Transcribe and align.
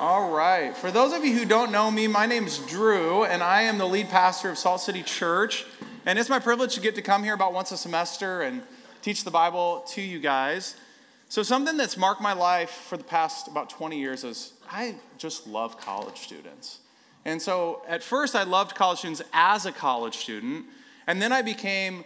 All 0.00 0.30
right. 0.30 0.76
For 0.76 0.92
those 0.92 1.12
of 1.12 1.24
you 1.24 1.36
who 1.36 1.44
don't 1.44 1.72
know 1.72 1.90
me, 1.90 2.06
my 2.06 2.24
name's 2.24 2.58
Drew, 2.58 3.24
and 3.24 3.42
I 3.42 3.62
am 3.62 3.78
the 3.78 3.84
lead 3.84 4.08
pastor 4.08 4.48
of 4.48 4.56
Salt 4.56 4.80
City 4.80 5.02
Church. 5.02 5.64
And 6.06 6.20
it's 6.20 6.28
my 6.28 6.38
privilege 6.38 6.76
to 6.76 6.80
get 6.80 6.94
to 6.94 7.02
come 7.02 7.24
here 7.24 7.34
about 7.34 7.52
once 7.52 7.72
a 7.72 7.76
semester 7.76 8.42
and 8.42 8.62
teach 9.02 9.24
the 9.24 9.32
Bible 9.32 9.84
to 9.88 10.00
you 10.00 10.20
guys. 10.20 10.76
So, 11.28 11.42
something 11.42 11.76
that's 11.76 11.96
marked 11.96 12.20
my 12.20 12.32
life 12.32 12.70
for 12.70 12.96
the 12.96 13.02
past 13.02 13.48
about 13.48 13.70
20 13.70 13.98
years 13.98 14.22
is 14.22 14.52
I 14.70 14.94
just 15.16 15.48
love 15.48 15.80
college 15.80 16.18
students. 16.18 16.78
And 17.24 17.42
so, 17.42 17.82
at 17.88 18.04
first, 18.04 18.36
I 18.36 18.44
loved 18.44 18.76
college 18.76 19.00
students 19.00 19.22
as 19.32 19.66
a 19.66 19.72
college 19.72 20.18
student, 20.18 20.66
and 21.08 21.20
then 21.20 21.32
I 21.32 21.42
became 21.42 22.04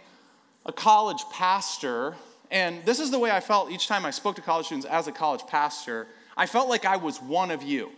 a 0.65 0.73
college 0.73 1.23
pastor. 1.31 2.15
And 2.49 2.83
this 2.85 2.99
is 2.99 3.11
the 3.11 3.19
way 3.19 3.29
I 3.29 3.39
felt 3.39 3.69
each 3.69 3.87
time 3.87 4.03
I 4.03 4.09
spoke 4.09 4.35
to 4.37 4.41
college 4.41 4.65
students 4.65 4.87
as 4.87 5.07
a 5.07 5.11
college 5.11 5.45
pastor. 5.45 6.07
I 6.35 6.45
felt 6.45 6.69
like 6.69 6.85
I 6.85 6.97
was 6.97 7.21
one 7.21 7.51
of 7.51 7.63
you. 7.63 7.91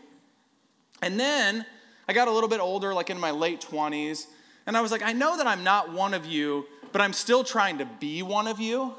And 1.02 1.20
then 1.20 1.66
I 2.08 2.14
got 2.14 2.28
a 2.28 2.32
little 2.32 2.50
bit 2.50 2.60
older, 2.60 2.94
like 2.94 3.10
in 3.10 3.20
my 3.20 3.32
late 3.32 3.62
20s, 3.62 4.28
and 4.68 4.76
I 4.76 4.82
was 4.82 4.92
like, 4.92 5.04
I 5.04 5.14
know 5.14 5.38
that 5.38 5.48
I'm 5.48 5.64
not 5.64 5.92
one 5.92 6.14
of 6.14 6.26
you, 6.26 6.66
but 6.92 7.02
I'm 7.02 7.14
still 7.14 7.44
trying 7.44 7.78
to 7.80 7.86
be 7.86 8.24
one 8.24 8.48
of 8.48 8.60
you. 8.60 8.96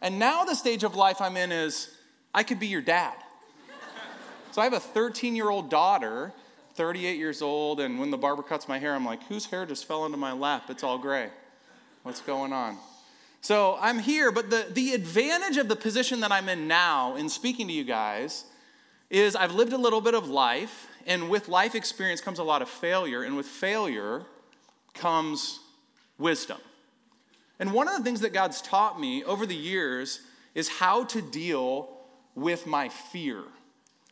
And 0.00 0.18
now 0.18 0.44
the 0.44 0.54
stage 0.54 0.84
of 0.84 0.94
life 0.94 1.20
I'm 1.20 1.36
in 1.36 1.50
is 1.50 1.90
I 2.34 2.42
could 2.42 2.60
be 2.60 2.66
your 2.66 2.82
dad. 2.82 3.14
so 4.52 4.60
I 4.60 4.64
have 4.64 4.72
a 4.72 4.80
13 4.80 5.34
year 5.34 5.48
old 5.48 5.70
daughter, 5.70 6.32
38 6.74 7.18
years 7.18 7.42
old, 7.42 7.80
and 7.80 7.98
when 7.98 8.10
the 8.10 8.18
barber 8.18 8.42
cuts 8.42 8.68
my 8.68 8.78
hair, 8.78 8.94
I'm 8.94 9.04
like, 9.04 9.22
whose 9.24 9.46
hair 9.46 9.66
just 9.66 9.86
fell 9.86 10.04
into 10.04 10.18
my 10.18 10.32
lap? 10.32 10.64
It's 10.68 10.84
all 10.84 10.98
gray. 10.98 11.30
What's 12.02 12.20
going 12.20 12.52
on? 12.52 12.76
So 13.40 13.78
I'm 13.80 13.98
here, 13.98 14.30
but 14.30 14.50
the, 14.50 14.66
the 14.70 14.92
advantage 14.94 15.56
of 15.56 15.68
the 15.68 15.76
position 15.76 16.20
that 16.20 16.32
I'm 16.32 16.48
in 16.48 16.68
now 16.68 17.16
in 17.16 17.28
speaking 17.28 17.66
to 17.68 17.72
you 17.72 17.84
guys 17.84 18.44
is 19.10 19.36
I've 19.36 19.54
lived 19.54 19.72
a 19.72 19.78
little 19.78 20.00
bit 20.00 20.14
of 20.14 20.28
life, 20.28 20.88
and 21.06 21.28
with 21.28 21.48
life 21.48 21.74
experience 21.74 22.20
comes 22.20 22.38
a 22.38 22.44
lot 22.44 22.62
of 22.62 22.68
failure, 22.68 23.22
and 23.22 23.36
with 23.36 23.46
failure 23.46 24.24
comes 24.94 25.60
wisdom. 26.18 26.58
And 27.58 27.72
one 27.72 27.88
of 27.88 27.96
the 27.96 28.02
things 28.02 28.20
that 28.20 28.32
God's 28.32 28.60
taught 28.60 29.00
me 29.00 29.22
over 29.24 29.46
the 29.46 29.54
years 29.54 30.20
is 30.54 30.68
how 30.68 31.04
to 31.04 31.22
deal 31.22 31.88
with 32.34 32.66
my 32.66 32.88
fear. 32.88 33.42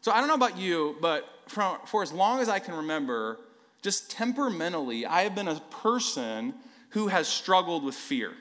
So 0.00 0.12
I 0.12 0.18
don't 0.18 0.28
know 0.28 0.34
about 0.34 0.56
you, 0.56 0.96
but 1.00 1.28
for, 1.46 2.02
as 2.02 2.12
long 2.12 2.40
as 2.40 2.48
I 2.48 2.58
can 2.58 2.74
remember, 2.74 3.38
just 3.82 4.10
temperamentally, 4.10 5.06
I 5.06 5.22
have 5.22 5.34
been 5.34 5.48
a 5.48 5.60
person 5.70 6.54
who 6.90 7.08
has 7.08 7.26
struggled 7.26 7.84
with 7.84 7.94
fear. 7.94 8.32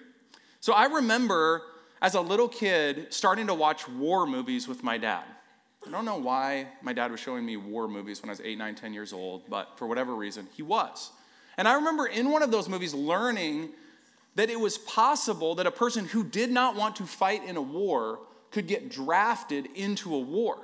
So 0.60 0.74
I 0.74 0.86
remember 0.86 1.64
as 2.02 2.16
a 2.16 2.22
little 2.22 2.48
kid 2.48 3.08
starting 3.12 3.48
to 3.48 3.54
watch 3.54 3.88
war 3.88 4.26
movies 4.26 4.68
with 4.68 4.84
my 4.84 4.98
dad. 4.98 5.24
I 5.86 5.90
don't 5.90 6.06
know 6.06 6.18
why 6.18 6.68
my 6.82 6.94
dad 6.94 7.12
was 7.12 7.20
showing 7.20 7.46
me 7.46 7.58
war 7.58 7.88
movies 7.88 8.22
when 8.22 8.30
I 8.30 8.34
was 8.34 8.42
8, 8.42 8.58
9, 8.58 8.76
10 8.76 8.94
years 8.94 9.14
old, 9.14 9.50
but 9.50 9.78
for 9.78 9.88
whatever 9.88 10.16
reason, 10.16 10.48
he 10.56 10.62
was. 10.62 11.12
And 11.58 11.68
I 11.68 11.74
remember 11.74 12.06
in 12.06 12.30
one 12.30 12.44
of 12.44 12.52
those 12.52 12.70
movies 12.70 12.94
learning 12.94 13.70
that 14.36 14.50
it 14.50 14.60
was 14.60 14.78
possible 14.78 15.56
that 15.56 15.68
a 15.68 15.72
person 15.72 16.06
who 16.06 16.24
did 16.24 16.52
not 16.52 16.76
want 16.76 16.96
to 16.98 17.06
fight 17.06 17.44
in 17.44 17.58
a 17.58 17.62
war 17.62 18.20
could 18.52 18.68
get 18.68 18.90
drafted 18.90 19.68
into 19.76 20.14
a 20.16 20.20
war. 20.20 20.58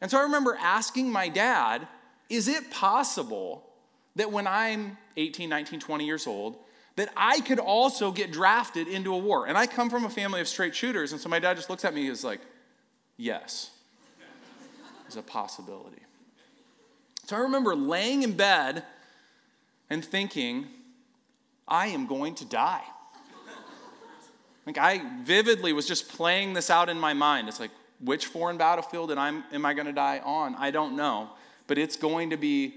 And 0.00 0.10
so 0.10 0.18
I 0.18 0.22
remember 0.22 0.56
asking 0.60 1.10
my 1.10 1.28
dad, 1.28 1.88
is 2.28 2.46
it 2.46 2.70
possible 2.70 3.64
that 4.16 4.30
when 4.30 4.46
I'm 4.46 4.96
18, 5.16 5.48
19, 5.48 5.80
20 5.80 6.04
years 6.04 6.26
old, 6.26 6.58
that 6.96 7.10
I 7.16 7.40
could 7.40 7.58
also 7.58 8.12
get 8.12 8.30
drafted 8.30 8.88
into 8.88 9.14
a 9.14 9.18
war? 9.18 9.46
And 9.46 9.56
I 9.56 9.66
come 9.66 9.90
from 9.90 10.04
a 10.04 10.10
family 10.10 10.40
of 10.40 10.48
straight 10.48 10.74
shooters, 10.74 11.12
and 11.12 11.20
so 11.20 11.28
my 11.28 11.38
dad 11.38 11.56
just 11.56 11.70
looks 11.70 11.84
at 11.84 11.94
me 11.94 12.02
and 12.02 12.10
is 12.10 12.24
like, 12.24 12.40
yes, 13.16 13.70
it's 15.10 15.16
a 15.16 15.22
possibility. 15.22 16.02
So 17.26 17.34
I 17.34 17.40
remember 17.40 17.74
laying 17.74 18.22
in 18.22 18.32
bed 18.32 18.84
and 19.88 20.04
thinking, 20.04 20.68
I 21.66 21.88
am 21.88 22.06
going 22.06 22.36
to 22.36 22.44
die. 22.44 22.84
Like 24.66 24.78
I 24.78 25.02
vividly 25.24 25.72
was 25.72 25.88
just 25.88 26.08
playing 26.10 26.52
this 26.52 26.70
out 26.70 26.88
in 26.88 26.96
my 26.96 27.12
mind. 27.12 27.48
It's 27.48 27.58
like, 27.58 27.72
which 28.00 28.26
foreign 28.26 28.56
battlefield 28.56 29.10
am, 29.10 29.42
am 29.52 29.66
I 29.66 29.74
going 29.74 29.88
to 29.88 29.92
die 29.92 30.20
on? 30.24 30.54
I 30.54 30.70
don't 30.70 30.94
know, 30.94 31.30
but 31.66 31.76
it's 31.76 31.96
going 31.96 32.30
to 32.30 32.36
be 32.36 32.74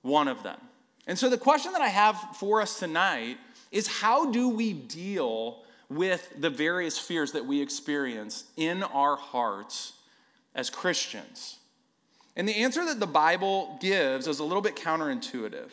one 0.00 0.28
of 0.28 0.42
them. 0.42 0.58
And 1.06 1.18
so 1.18 1.28
the 1.28 1.36
question 1.36 1.72
that 1.72 1.82
I 1.82 1.88
have 1.88 2.16
for 2.36 2.62
us 2.62 2.78
tonight 2.78 3.36
is 3.70 3.86
how 3.86 4.30
do 4.30 4.48
we 4.48 4.72
deal 4.72 5.64
with 5.90 6.32
the 6.40 6.48
various 6.48 6.98
fears 6.98 7.32
that 7.32 7.44
we 7.44 7.60
experience 7.60 8.44
in 8.56 8.82
our 8.82 9.16
hearts 9.16 9.92
as 10.54 10.70
Christians? 10.70 11.58
And 12.36 12.48
the 12.48 12.56
answer 12.56 12.84
that 12.84 13.00
the 13.00 13.06
Bible 13.06 13.78
gives 13.80 14.26
is 14.26 14.38
a 14.38 14.44
little 14.44 14.62
bit 14.62 14.76
counterintuitive. 14.76 15.70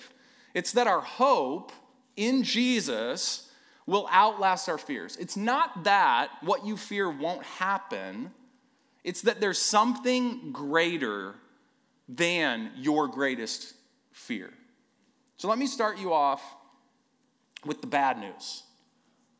It's 0.53 0.73
that 0.73 0.88
our 0.88 1.01
hope 1.01 1.72
in 2.16 2.44
Jesus 2.44 3.50
will 3.85 4.07
outlast 4.12 4.67
our 4.69 4.78
fears. 4.78 5.16
It's 5.17 5.38
not 5.38 5.85
that 5.85 6.29
what 6.41 6.66
you 6.66 6.78
fear 6.78 7.09
won't 7.09 7.44
happen, 7.44 8.31
it's 9.03 9.22
that 9.22 9.40
there's 9.40 9.57
something 9.57 10.51
greater 10.51 11.35
than 12.07 12.72
your 12.75 13.07
greatest 13.07 13.73
fear. 14.11 14.51
So 15.38 15.47
let 15.47 15.57
me 15.57 15.67
start 15.67 15.97
you 15.97 16.13
off 16.13 16.44
with 17.66 17.81
the 17.81 17.88
bad 17.88 18.19
news. 18.19 18.63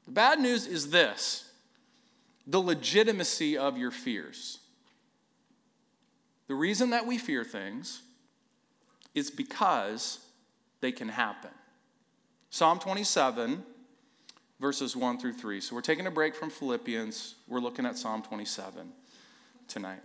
The 0.06 0.11
bad 0.11 0.39
news 0.39 0.66
is 0.66 0.89
this 0.89 1.45
the 2.47 2.59
legitimacy 2.61 3.57
of 3.57 3.77
your 3.77 3.91
fears. 3.91 4.58
The 6.49 6.55
reason 6.55 6.89
that 6.89 7.05
we 7.05 7.17
fear 7.17 7.45
things 7.45 8.01
is 9.13 9.29
because 9.29 10.19
they 10.81 10.91
can 10.91 11.07
happen. 11.07 11.51
Psalm 12.49 12.79
27 12.79 13.63
verses 14.59 14.95
1 14.95 15.19
through 15.19 15.33
3. 15.33 15.61
So 15.61 15.75
we're 15.75 15.81
taking 15.81 16.07
a 16.07 16.11
break 16.11 16.35
from 16.35 16.49
Philippians. 16.49 17.35
We're 17.47 17.59
looking 17.59 17.85
at 17.85 17.97
Psalm 17.99 18.23
27 18.23 18.91
tonight. 19.67 20.01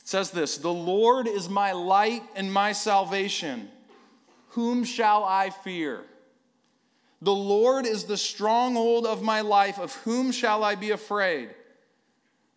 It 0.00 0.08
says 0.08 0.32
this 0.32 0.58
The 0.58 0.72
Lord 0.72 1.28
is 1.28 1.48
my 1.48 1.70
light 1.70 2.24
and 2.34 2.52
my 2.52 2.72
salvation. 2.72 3.70
Whom 4.48 4.82
shall 4.82 5.24
I 5.24 5.50
fear? 5.50 6.02
The 7.22 7.32
Lord 7.32 7.86
is 7.86 8.04
the 8.04 8.16
stronghold 8.16 9.06
of 9.06 9.22
my 9.22 9.42
life. 9.42 9.78
Of 9.78 9.94
whom 9.94 10.32
shall 10.32 10.64
I 10.64 10.74
be 10.74 10.90
afraid? 10.90 11.50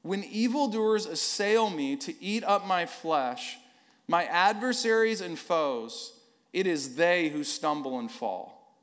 When 0.05 0.23
evildoers 0.23 1.07
assail 1.07 1.71
me 1.71 1.95
to 1.95 2.13
eat 2.23 2.43
up 2.43 2.67
my 2.67 2.85
flesh, 2.85 3.57
my 4.07 4.25
adversaries 4.25 5.19
and 5.19 5.37
foes, 5.37 6.13
it 6.53 6.67
is 6.67 6.95
they 6.95 7.29
who 7.29 7.43
stumble 7.43 7.97
and 7.97 8.11
fall. 8.11 8.77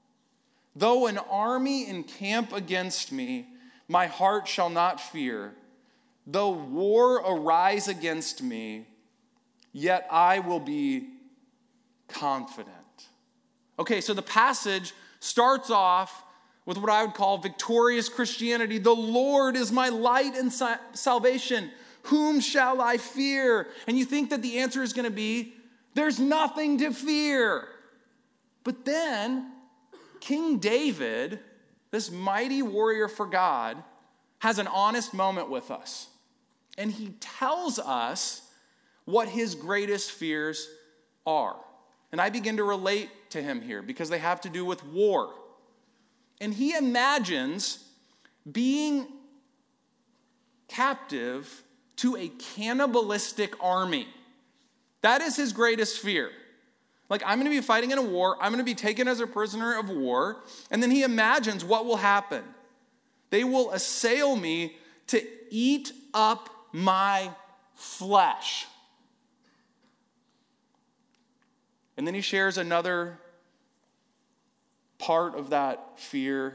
Though 0.75 1.07
an 1.07 1.19
army 1.19 1.87
encamp 1.87 2.53
against 2.53 3.13
me, 3.13 3.47
my 3.87 4.09
heart 4.09 4.49
shall 4.49 4.69
not 4.69 5.01
fear. 5.01 5.55
Though 6.27 6.51
war 6.51 7.19
arise 7.19 7.87
against 7.87 8.43
me, 8.43 8.89
yet 9.73 10.09
I 10.11 10.41
will 10.41 10.59
be 10.59 11.07
confident. 12.09 12.75
Okay, 13.79 14.01
so 14.01 14.13
the 14.13 14.23
passage 14.23 14.93
starts 15.21 15.71
off 15.71 16.25
with 16.65 16.79
what 16.79 16.91
I 16.91 17.05
would 17.05 17.15
call 17.15 17.39
victorious 17.39 18.09
Christianity. 18.09 18.79
The 18.79 18.95
Lord 18.95 19.57
is 19.57 19.73
my 19.73 19.89
light 19.89 20.37
and 20.37 20.53
salvation. 20.93 21.71
Whom 22.05 22.41
shall 22.41 22.81
I 22.81 22.97
fear? 22.97 23.69
And 23.87 23.99
you 23.99 24.05
think 24.05 24.31
that 24.31 24.43
the 24.43 24.59
answer 24.59 24.83
is 24.83 24.93
going 24.93 25.05
to 25.05 25.15
be 25.15 25.55
there's 25.95 26.19
nothing 26.19 26.79
to 26.79 26.93
fear. 26.93 27.69
But 28.65 28.85
then 28.85 29.53
King 30.21 30.59
David, 30.59 31.41
this 31.91 32.11
mighty 32.11 32.63
warrior 32.63 33.09
for 33.09 33.27
God, 33.27 33.83
has 34.39 34.59
an 34.59 34.67
honest 34.69 35.13
moment 35.13 35.51
with 35.51 35.71
us. 35.71 36.09
And 36.79 36.91
he 36.91 37.11
tells 37.21 37.79
us 37.79 38.43
what 39.05 39.29
his 39.29 39.55
greatest 39.55 40.13
fears 40.13 40.69
are. 41.27 41.57
And 42.11 42.21
I 42.21 42.31
begin 42.31 42.57
to 42.57 42.65
relate 42.65 43.11
to 43.31 43.43
him 43.43 43.61
here 43.61 43.83
because 43.83 44.09
they 44.09 44.19
have 44.19 44.41
to 44.43 44.49
do 44.49 44.65
with 44.65 44.85
war. 44.87 45.35
And 46.43 46.53
he 46.53 46.75
imagines 46.75 47.79
being 48.51 49.07
captive 50.67 51.63
to 51.99 52.17
a 52.17 52.29
cannibalistic 52.31 53.55
army. 53.63 54.09
That 55.03 55.21
is 55.21 55.37
his 55.37 55.53
greatest 55.53 56.01
fear. 56.01 56.31
Like, 57.09 57.23
I'm 57.25 57.39
going 57.39 57.49
to 57.49 57.57
be 57.57 57.65
fighting 57.65 57.93
in 57.93 57.99
a 57.99 58.03
war. 58.03 58.37
I'm 58.41 58.51
going 58.51 58.59
to 58.59 58.65
be 58.65 58.75
taken 58.75 59.07
as 59.07 59.21
a 59.21 59.27
prisoner 59.27 59.79
of 59.79 59.89
war. 59.89 60.43
And 60.69 60.83
then 60.83 60.91
he 60.91 61.05
imagines 61.05 61.65
what 61.65 61.87
will 61.87 61.99
happen. 61.99 62.43
They 63.31 63.45
will 63.45 63.71
assail 63.71 64.35
me 64.35 64.75
to 65.09 65.23
eat 65.49 65.93
up 66.13 66.51
my 66.73 67.31
flesh. 67.77 68.67
And 71.97 72.05
then 72.05 72.15
he 72.15 72.21
shares 72.21 72.59
another 72.59 73.21
part 75.03 75.35
of 75.35 75.51
that 75.51 75.99
fear. 75.99 76.55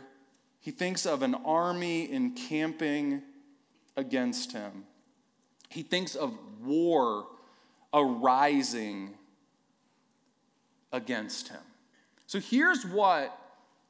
He 0.62 0.72
thinks 0.72 1.06
of 1.06 1.22
an 1.22 1.36
army 1.36 2.10
encamping 2.12 3.22
against 3.98 4.54
him. 4.54 4.86
He 5.70 5.84
thinks 5.84 6.16
of 6.16 6.34
war 6.64 7.28
arising 7.94 9.16
against 10.94 11.50
him. 11.50 11.60
So 12.26 12.40
here's 12.40 12.86
what 12.86 13.38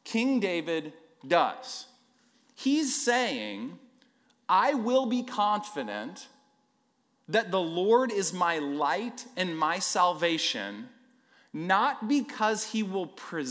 King 0.03 0.39
David 0.39 0.93
does 1.27 1.85
he's 2.55 2.99
saying, 2.99 3.77
I 4.49 4.73
will 4.73 5.05
be 5.05 5.21
confident 5.21 6.27
that 7.27 7.51
the 7.51 7.61
Lord 7.61 8.11
is 8.11 8.33
my 8.33 8.57
light 8.57 9.25
and 9.35 9.55
my 9.55 9.77
salvation, 9.77 10.89
not 11.53 12.07
because 12.07 12.63
he 12.63 12.81
will 12.81 13.07
pre- 13.07 13.45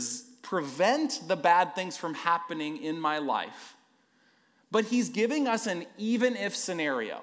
prevent 0.47 1.19
the 1.27 1.35
bad 1.35 1.75
things 1.75 1.97
from 1.97 2.13
happening 2.13 2.81
in 2.81 2.97
my 2.97 3.17
life, 3.17 3.75
but 4.71 4.85
he's 4.85 5.09
giving 5.09 5.45
us 5.45 5.67
an 5.67 5.85
even 5.97 6.37
if 6.37 6.55
scenario. 6.55 7.21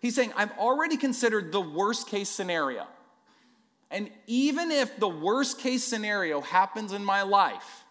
He's 0.00 0.14
saying, 0.14 0.32
I've 0.34 0.52
already 0.58 0.96
considered 0.96 1.52
the 1.52 1.60
worst 1.60 2.08
case 2.08 2.30
scenario. 2.30 2.86
And 3.90 4.10
even 4.26 4.70
if 4.70 4.98
the 4.98 5.08
worst 5.08 5.58
case 5.58 5.84
scenario 5.84 6.40
happens 6.40 6.92
in 6.92 7.04
my 7.04 7.22
life, 7.22 7.84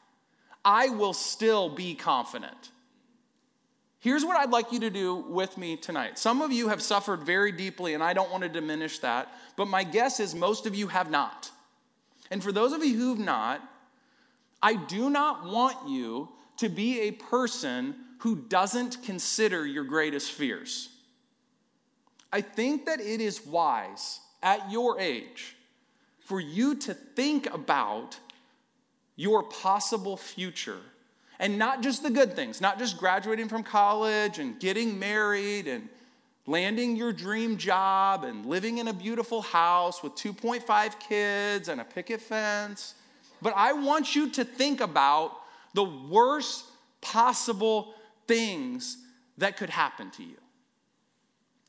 I 0.65 0.89
will 0.89 1.13
still 1.13 1.69
be 1.69 1.94
confident. 1.94 2.71
Here's 4.00 4.25
what 4.25 4.35
I'd 4.35 4.50
like 4.50 4.71
you 4.71 4.80
to 4.80 4.89
do 4.89 5.15
with 5.15 5.59
me 5.59 5.77
tonight. 5.77 6.18
Some 6.18 6.41
of 6.41 6.51
you 6.51 6.69
have 6.69 6.81
suffered 6.81 7.21
very 7.21 7.51
deeply, 7.51 7.94
and 7.94 8.01
I 8.01 8.13
don't 8.13 8.31
want 8.31 8.41
to 8.41 8.50
diminish 8.50 8.97
that, 9.00 9.31
but 9.57 9.68
my 9.68 9.83
guess 9.83 10.19
is 10.19 10.33
most 10.33 10.65
of 10.65 10.74
you 10.74 10.88
have 10.88 11.12
not. 11.12 11.51
And 12.31 12.44
for 12.44 12.51
those 12.51 12.74
of 12.74 12.83
you 12.83 12.97
who've 12.97 13.19
not, 13.19 13.62
I 14.63 14.75
do 14.75 15.10
not 15.10 15.44
want 15.44 15.89
you 15.89 16.30
to 16.57 16.69
be 16.69 17.01
a 17.01 17.12
person 17.12 17.95
who 18.19 18.38
doesn't 18.38 19.04
consider 19.04 19.68
your 19.68 19.83
greatest 19.83 20.31
fears. 20.31 20.88
I 22.31 22.39
think 22.39 22.86
that 22.86 23.01
it 23.01 23.19
is 23.19 23.45
wise 23.45 24.21
at 24.42 24.71
your 24.71 25.00
age 25.00 25.57
for 26.19 26.39
you 26.39 26.75
to 26.75 26.94
think 26.94 27.54
about 27.54 28.18
your 29.18 29.44
possible 29.44 30.15
future 30.15 30.80
and 31.39 31.59
not 31.59 31.83
just 31.83 32.01
the 32.01 32.09
good 32.09 32.33
things, 32.33 32.62
not 32.62 32.80
just 32.80 32.98
graduating 32.98 33.50
from 33.50 33.63
college 33.63 34.39
and 34.39 34.57
getting 34.62 34.98
married 34.98 35.68
and 35.68 35.89
landing 36.48 36.95
your 36.95 37.12
dream 37.12 37.57
job 37.57 38.24
and 38.24 38.45
living 38.45 38.77
in 38.77 38.88
a 38.88 38.94
beautiful 38.94 39.42
house 39.42 40.01
with 40.01 40.13
2.5 40.16 41.00
kids 41.01 41.68
and 41.68 41.81
a 41.81 41.83
picket 41.83 42.21
fence. 42.21 42.95
But 43.44 43.54
I 43.56 43.74
want 43.74 44.16
you 44.16 44.30
to 44.31 44.44
think 44.44 44.81
about 44.81 45.38
the 45.74 45.84
worst 45.84 46.66
possible 47.01 47.94
things 48.28 48.98
that 49.38 49.57
could 49.57 49.69
happen 49.69 50.10
to 50.12 50.24
you. 50.24 50.38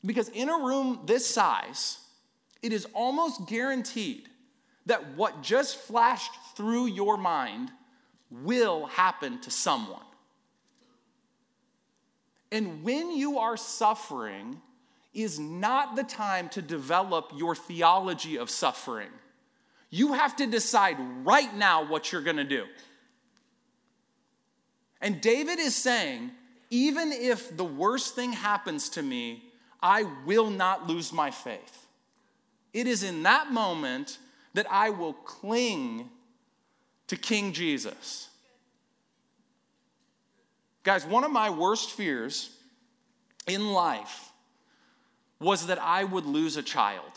Because 0.05 0.29
in 0.29 0.49
a 0.49 0.57
room 0.57 1.01
this 1.05 1.27
size, 1.27 1.99
it 2.61 2.71
is 2.71 2.87
almost 2.93 3.47
guaranteed 3.47 4.29
that 4.85 5.15
what 5.15 5.43
just 5.43 5.77
flashed 5.77 6.31
through 6.55 6.87
your 6.87 7.17
mind 7.17 7.71
will 8.31 8.85
happen 8.85 9.41
to 9.41 9.51
someone. 9.51 9.99
And 12.51 12.83
when 12.83 13.11
you 13.11 13.39
are 13.39 13.57
suffering, 13.57 14.61
is 15.15 15.39
not 15.39 15.95
the 15.95 16.03
time 16.03 16.49
to 16.49 16.61
develop 16.61 17.31
your 17.35 17.55
theology 17.55 18.37
of 18.37 18.49
suffering. 18.49 19.09
You 19.95 20.11
have 20.11 20.35
to 20.35 20.45
decide 20.45 20.97
right 21.23 21.55
now 21.55 21.85
what 21.85 22.11
you're 22.11 22.21
going 22.21 22.35
to 22.35 22.43
do. 22.43 22.65
And 24.99 25.21
David 25.21 25.57
is 25.57 25.73
saying, 25.73 26.31
even 26.69 27.13
if 27.13 27.55
the 27.55 27.63
worst 27.63 28.13
thing 28.13 28.33
happens 28.33 28.89
to 28.89 29.01
me, 29.01 29.45
I 29.81 30.03
will 30.25 30.49
not 30.49 30.85
lose 30.85 31.13
my 31.13 31.31
faith. 31.31 31.87
It 32.73 32.87
is 32.87 33.03
in 33.03 33.23
that 33.23 33.53
moment 33.53 34.17
that 34.53 34.67
I 34.69 34.89
will 34.89 35.13
cling 35.13 36.09
to 37.07 37.15
King 37.15 37.53
Jesus. 37.53 38.27
Guys, 40.83 41.05
one 41.05 41.23
of 41.23 41.31
my 41.31 41.49
worst 41.49 41.91
fears 41.91 42.49
in 43.47 43.71
life 43.71 44.29
was 45.39 45.67
that 45.67 45.79
I 45.79 46.03
would 46.03 46.25
lose 46.25 46.57
a 46.57 46.63
child. 46.63 47.11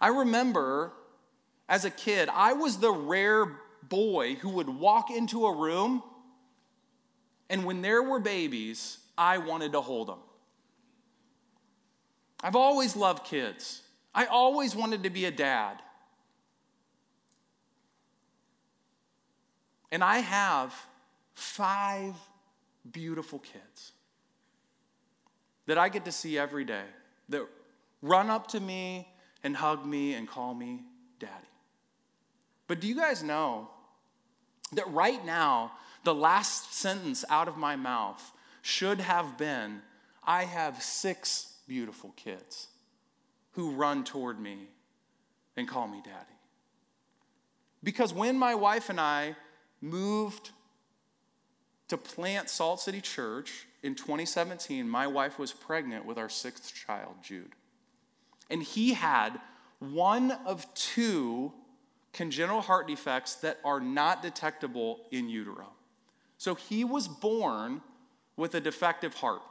I 0.00 0.08
remember 0.08 0.92
as 1.68 1.84
a 1.84 1.90
kid, 1.90 2.28
I 2.32 2.54
was 2.54 2.78
the 2.78 2.90
rare 2.90 3.46
boy 3.88 4.36
who 4.36 4.50
would 4.50 4.68
walk 4.68 5.10
into 5.10 5.46
a 5.46 5.54
room, 5.54 6.02
and 7.50 7.64
when 7.64 7.82
there 7.82 8.02
were 8.02 8.18
babies, 8.18 8.98
I 9.16 9.38
wanted 9.38 9.72
to 9.72 9.80
hold 9.80 10.08
them. 10.08 10.18
I've 12.42 12.56
always 12.56 12.94
loved 12.94 13.24
kids. 13.24 13.82
I 14.14 14.26
always 14.26 14.74
wanted 14.74 15.02
to 15.02 15.10
be 15.10 15.24
a 15.24 15.30
dad. 15.30 15.82
And 19.90 20.04
I 20.04 20.18
have 20.18 20.74
five 21.34 22.14
beautiful 22.90 23.38
kids 23.38 23.92
that 25.66 25.78
I 25.78 25.88
get 25.88 26.04
to 26.04 26.12
see 26.12 26.38
every 26.38 26.64
day 26.64 26.84
that 27.28 27.46
run 28.00 28.30
up 28.30 28.48
to 28.48 28.60
me 28.60 29.08
and 29.48 29.56
hug 29.56 29.86
me 29.86 30.12
and 30.12 30.28
call 30.28 30.52
me 30.52 30.82
daddy. 31.18 31.32
But 32.66 32.80
do 32.80 32.86
you 32.86 32.94
guys 32.94 33.22
know 33.22 33.70
that 34.72 34.86
right 34.92 35.24
now, 35.24 35.72
the 36.04 36.14
last 36.14 36.74
sentence 36.74 37.24
out 37.30 37.48
of 37.48 37.56
my 37.56 37.74
mouth 37.74 38.22
should 38.60 39.00
have 39.00 39.38
been 39.38 39.80
I 40.22 40.44
have 40.44 40.82
six 40.82 41.54
beautiful 41.66 42.12
kids 42.14 42.68
who 43.52 43.70
run 43.70 44.04
toward 44.04 44.38
me 44.38 44.68
and 45.56 45.66
call 45.66 45.88
me 45.88 46.02
daddy. 46.04 46.38
Because 47.82 48.12
when 48.12 48.38
my 48.38 48.54
wife 48.54 48.90
and 48.90 49.00
I 49.00 49.34
moved 49.80 50.50
to 51.88 51.96
plant 51.96 52.50
Salt 52.50 52.80
City 52.80 53.00
Church 53.00 53.66
in 53.82 53.94
2017, 53.94 54.86
my 54.86 55.06
wife 55.06 55.38
was 55.38 55.54
pregnant 55.54 56.04
with 56.04 56.18
our 56.18 56.28
sixth 56.28 56.74
child, 56.74 57.14
Jude. 57.22 57.54
And 58.50 58.62
he 58.62 58.94
had 58.94 59.40
one 59.78 60.32
of 60.46 60.72
two 60.74 61.52
congenital 62.12 62.60
heart 62.60 62.88
defects 62.88 63.36
that 63.36 63.58
are 63.64 63.80
not 63.80 64.22
detectable 64.22 65.06
in 65.10 65.28
utero. 65.28 65.68
So 66.36 66.54
he 66.54 66.84
was 66.84 67.06
born 67.08 67.80
with 68.36 68.54
a 68.54 68.60
defective 68.60 69.14
heart. 69.14 69.42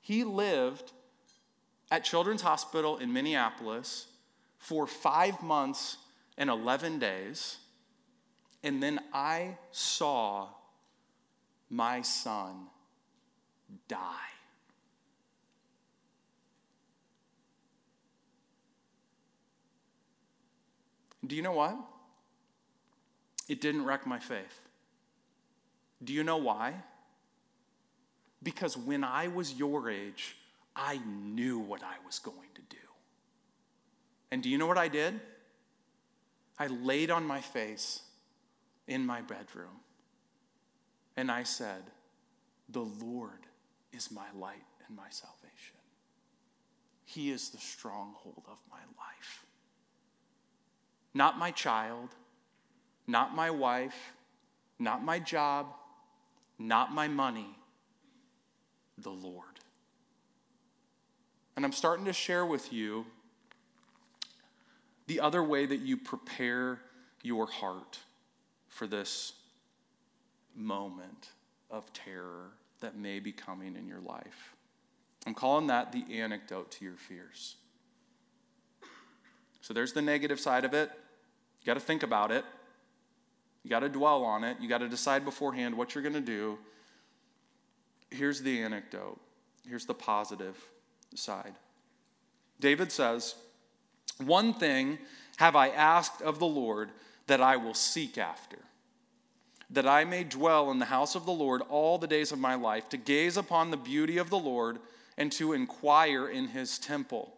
He 0.00 0.24
lived 0.24 0.92
at 1.90 2.04
Children's 2.04 2.42
Hospital 2.42 2.98
in 2.98 3.12
Minneapolis 3.12 4.08
for 4.58 4.86
five 4.86 5.42
months 5.42 5.98
and 6.36 6.50
11 6.50 6.98
days 6.98 7.58
and 8.64 8.82
then 8.82 8.98
I 9.12 9.58
saw 9.70 10.48
my 11.68 12.00
son 12.00 12.66
die. 13.86 14.33
Do 21.26 21.36
you 21.36 21.42
know 21.42 21.52
what? 21.52 21.76
It 23.48 23.60
didn't 23.60 23.84
wreck 23.84 24.06
my 24.06 24.18
faith. 24.18 24.60
Do 26.02 26.12
you 26.12 26.24
know 26.24 26.36
why? 26.36 26.74
Because 28.42 28.76
when 28.76 29.04
I 29.04 29.28
was 29.28 29.54
your 29.54 29.90
age, 29.90 30.36
I 30.76 31.00
knew 31.06 31.58
what 31.58 31.82
I 31.82 31.94
was 32.04 32.18
going 32.18 32.50
to 32.54 32.60
do. 32.68 32.82
And 34.30 34.42
do 34.42 34.48
you 34.48 34.58
know 34.58 34.66
what 34.66 34.78
I 34.78 34.88
did? 34.88 35.20
I 36.58 36.66
laid 36.66 37.10
on 37.10 37.24
my 37.24 37.40
face 37.40 38.02
in 38.86 39.06
my 39.06 39.20
bedroom. 39.22 39.80
And 41.16 41.30
I 41.30 41.44
said, 41.44 41.82
The 42.68 42.80
Lord 42.80 43.46
is 43.92 44.10
my 44.10 44.26
light 44.38 44.64
and 44.86 44.96
my 44.96 45.08
salvation. 45.10 45.76
He 47.04 47.30
is 47.30 47.50
the 47.50 47.58
stronghold 47.58 48.42
of 48.48 48.58
my 48.70 48.80
life. 48.98 49.43
Not 51.14 51.38
my 51.38 51.50
child, 51.50 52.10
not 53.06 53.34
my 53.34 53.50
wife, 53.50 54.12
not 54.78 55.04
my 55.04 55.18
job, 55.18 55.66
not 56.58 56.92
my 56.92 57.08
money, 57.08 57.56
the 58.98 59.10
Lord. 59.10 59.44
And 61.56 61.64
I'm 61.64 61.72
starting 61.72 62.04
to 62.06 62.12
share 62.12 62.44
with 62.44 62.72
you 62.72 63.06
the 65.06 65.20
other 65.20 65.42
way 65.42 65.66
that 65.66 65.80
you 65.80 65.96
prepare 65.96 66.80
your 67.22 67.46
heart 67.46 68.00
for 68.68 68.86
this 68.86 69.34
moment 70.56 71.30
of 71.70 71.92
terror 71.92 72.50
that 72.80 72.96
may 72.96 73.20
be 73.20 73.32
coming 73.32 73.76
in 73.76 73.86
your 73.86 74.00
life. 74.00 74.54
I'm 75.26 75.34
calling 75.34 75.68
that 75.68 75.92
the 75.92 76.04
antidote 76.20 76.70
to 76.72 76.84
your 76.84 76.96
fears. 76.96 77.56
So 79.60 79.72
there's 79.72 79.92
the 79.92 80.02
negative 80.02 80.38
side 80.38 80.64
of 80.64 80.74
it. 80.74 80.90
You 81.64 81.70
got 81.70 81.74
to 81.74 81.80
think 81.80 82.02
about 82.02 82.30
it. 82.30 82.44
You 83.62 83.70
got 83.70 83.80
to 83.80 83.88
dwell 83.88 84.22
on 84.22 84.44
it. 84.44 84.58
You 84.60 84.68
got 84.68 84.78
to 84.78 84.88
decide 84.88 85.24
beforehand 85.24 85.74
what 85.74 85.94
you're 85.94 86.02
going 86.02 86.14
to 86.14 86.20
do. 86.20 86.58
Here's 88.10 88.42
the 88.42 88.60
anecdote. 88.60 89.18
Here's 89.66 89.86
the 89.86 89.94
positive. 89.94 90.56
side. 91.14 91.54
David 92.60 92.92
says, 92.92 93.34
One 94.18 94.52
thing 94.52 94.98
have 95.36 95.56
I 95.56 95.68
asked 95.68 96.20
of 96.20 96.38
the 96.38 96.46
Lord 96.46 96.90
that 97.28 97.40
I 97.40 97.56
will 97.56 97.74
seek 97.74 98.18
after, 98.18 98.58
that 99.70 99.86
I 99.86 100.04
may 100.04 100.22
dwell 100.24 100.70
in 100.70 100.78
the 100.78 100.84
house 100.84 101.14
of 101.14 101.24
the 101.24 101.32
Lord 101.32 101.62
all 101.70 101.96
the 101.96 102.06
days 102.06 102.30
of 102.30 102.38
my 102.38 102.56
life, 102.56 102.90
to 102.90 102.98
gaze 102.98 103.38
upon 103.38 103.70
the 103.70 103.78
beauty 103.78 104.18
of 104.18 104.28
the 104.28 104.38
Lord 104.38 104.80
and 105.16 105.32
to 105.32 105.54
inquire 105.54 106.28
in 106.28 106.48
his 106.48 106.78
temple. 106.78 107.32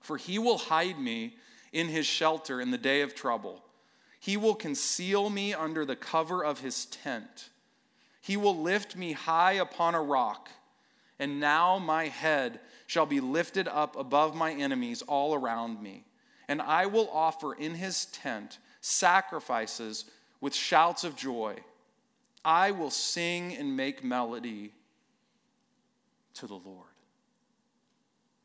For 0.00 0.18
he 0.18 0.38
will 0.38 0.58
hide 0.58 0.98
me 0.98 1.36
in 1.74 1.88
his 1.88 2.06
shelter 2.06 2.60
in 2.60 2.70
the 2.70 2.78
day 2.78 3.02
of 3.02 3.14
trouble. 3.14 3.62
He 4.20 4.38
will 4.38 4.54
conceal 4.54 5.28
me 5.28 5.52
under 5.52 5.84
the 5.84 5.96
cover 5.96 6.42
of 6.42 6.60
his 6.60 6.86
tent. 6.86 7.50
He 8.22 8.38
will 8.38 8.56
lift 8.56 8.96
me 8.96 9.12
high 9.12 9.54
upon 9.54 9.94
a 9.94 10.00
rock. 10.00 10.48
And 11.18 11.40
now 11.40 11.78
my 11.78 12.06
head 12.06 12.60
shall 12.86 13.06
be 13.06 13.20
lifted 13.20 13.68
up 13.68 13.96
above 13.96 14.34
my 14.34 14.52
enemies 14.52 15.02
all 15.02 15.34
around 15.34 15.82
me. 15.82 16.04
And 16.48 16.62
I 16.62 16.86
will 16.86 17.10
offer 17.12 17.52
in 17.52 17.74
his 17.74 18.06
tent 18.06 18.58
sacrifices 18.80 20.06
with 20.40 20.54
shouts 20.54 21.04
of 21.04 21.16
joy. 21.16 21.56
I 22.44 22.70
will 22.70 22.90
sing 22.90 23.56
and 23.56 23.76
make 23.76 24.04
melody 24.04 24.72
to 26.34 26.46
the 26.46 26.54
Lord. 26.54 26.86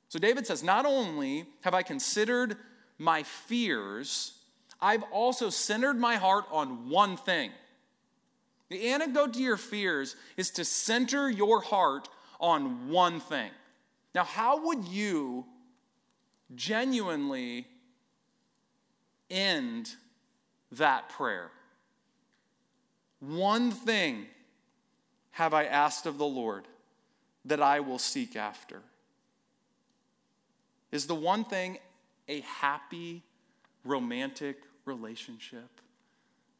So 0.09 0.17
David 0.17 0.47
says, 0.47 0.63
Not 0.63 0.85
only 0.85 1.45
have 1.61 1.73
I 1.73 1.83
considered 1.83 2.57
my 2.99 3.23
fears, 3.23 4.33
I've 4.81 5.03
also 5.11 5.49
centered 5.49 5.97
my 5.97 6.17
heart 6.17 6.45
on 6.51 6.89
one 6.89 7.17
thing. 7.17 7.51
The 8.69 8.89
antidote 8.89 9.33
to 9.33 9.41
your 9.41 9.57
fears 9.57 10.15
is 10.37 10.51
to 10.51 10.65
center 10.65 11.29
your 11.29 11.61
heart 11.61 12.07
on 12.39 12.89
one 12.89 13.19
thing. 13.19 13.49
Now, 14.13 14.23
how 14.23 14.67
would 14.67 14.85
you 14.85 15.45
genuinely 16.55 17.67
end 19.29 19.89
that 20.73 21.09
prayer? 21.09 21.51
One 23.19 23.71
thing 23.71 24.27
have 25.31 25.53
I 25.53 25.65
asked 25.65 26.05
of 26.05 26.17
the 26.17 26.25
Lord 26.25 26.67
that 27.45 27.61
I 27.61 27.79
will 27.79 27.99
seek 27.99 28.35
after. 28.35 28.81
Is 30.91 31.07
the 31.07 31.15
one 31.15 31.43
thing 31.43 31.77
a 32.29 32.41
happy, 32.41 33.23
romantic 33.83 34.61
relationship 34.85 35.81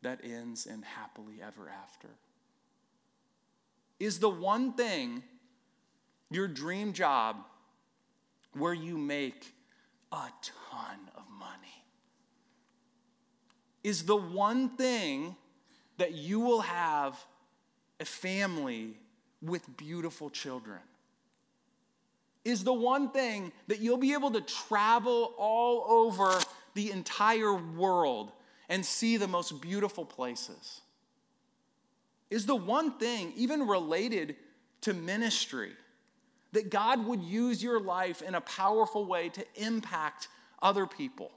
that 0.01 0.19
ends 0.23 0.65
in 0.65 0.81
happily 0.81 1.35
ever 1.41 1.69
after? 1.69 2.09
Is 3.99 4.19
the 4.19 4.29
one 4.29 4.73
thing 4.73 5.23
your 6.31 6.47
dream 6.47 6.91
job 6.91 7.37
where 8.53 8.73
you 8.73 8.97
make 8.97 9.53
a 10.11 10.27
ton 10.41 10.99
of 11.15 11.23
money? 11.37 11.85
Is 13.83 14.03
the 14.03 14.15
one 14.15 14.69
thing 14.69 15.35
that 15.97 16.13
you 16.13 16.39
will 16.39 16.61
have 16.61 17.23
a 17.99 18.05
family 18.05 18.97
with 19.41 19.77
beautiful 19.77 20.29
children? 20.29 20.79
Is 22.45 22.63
the 22.63 22.73
one 22.73 23.09
thing 23.11 23.51
that 23.67 23.79
you'll 23.79 23.97
be 23.97 24.13
able 24.13 24.31
to 24.31 24.41
travel 24.41 25.33
all 25.37 25.85
over 25.87 26.39
the 26.73 26.91
entire 26.91 27.53
world 27.53 28.31
and 28.69 28.85
see 28.85 29.17
the 29.17 29.27
most 29.27 29.61
beautiful 29.61 30.05
places? 30.05 30.81
Is 32.29 32.45
the 32.45 32.55
one 32.55 32.97
thing, 32.97 33.33
even 33.35 33.67
related 33.67 34.35
to 34.81 34.93
ministry, 34.93 35.71
that 36.51 36.69
God 36.69 37.05
would 37.05 37.21
use 37.21 37.61
your 37.61 37.79
life 37.79 38.21
in 38.21 38.35
a 38.35 38.41
powerful 38.41 39.05
way 39.05 39.29
to 39.29 39.45
impact 39.55 40.27
other 40.61 40.85
people. 40.85 41.31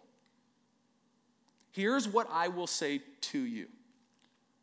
Here's 1.71 2.09
what 2.09 2.29
I 2.31 2.49
will 2.49 2.67
say 2.67 3.03
to 3.23 3.39
you. 3.39 3.67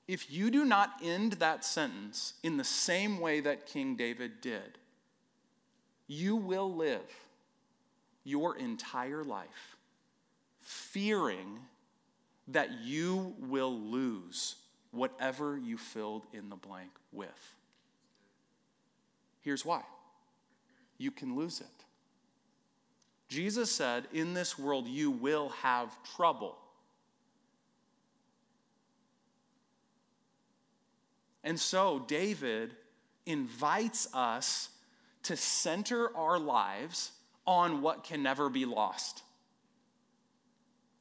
If 0.08 0.32
you 0.32 0.50
do 0.50 0.66
not 0.66 0.94
end 1.04 1.34
that 1.34 1.64
sentence 1.64 2.34
in 2.42 2.58
the 2.58 2.64
same 2.64 3.20
way 3.20 3.42
that 3.42 3.68
King 3.68 3.96
David 3.96 4.42
did, 4.42 4.80
you 6.10 6.36
will 6.36 6.76
live 6.76 7.10
your 8.24 8.58
entire 8.58 9.24
life 9.24 9.78
fearing 10.60 11.60
that 12.48 12.82
you 12.82 13.36
will 13.40 13.80
lose 13.80 14.56
whatever 14.90 15.56
you 15.56 15.78
filled 15.78 16.26
in 16.34 16.50
the 16.50 16.56
blank 16.56 16.90
with. 17.12 17.54
Here's 19.42 19.64
why 19.64 19.84
you 20.98 21.12
can 21.12 21.36
lose 21.36 21.62
it. 21.62 21.68
Jesus 23.28 23.72
said, 23.72 24.08
In 24.12 24.34
this 24.34 24.58
world 24.58 24.88
you 24.88 25.12
will 25.12 25.50
have 25.62 25.96
trouble. 26.16 26.58
And 31.44 31.60
so 31.60 32.04
David 32.08 32.76
invites 33.28 34.08
us 34.14 34.70
to 35.24 35.36
center 35.36 36.16
our 36.16 36.40
lives 36.40 37.12
on 37.46 37.82
what 37.82 38.04
can 38.04 38.24
never 38.24 38.50
be 38.50 38.66
lost. 38.66 39.24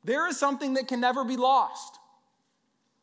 There 0.05 0.27
is 0.29 0.39
something 0.39 0.75
that 0.75 0.89
can 0.89 1.01
never 1.01 1.25
be 1.25 1.37
lost. 1.37 1.99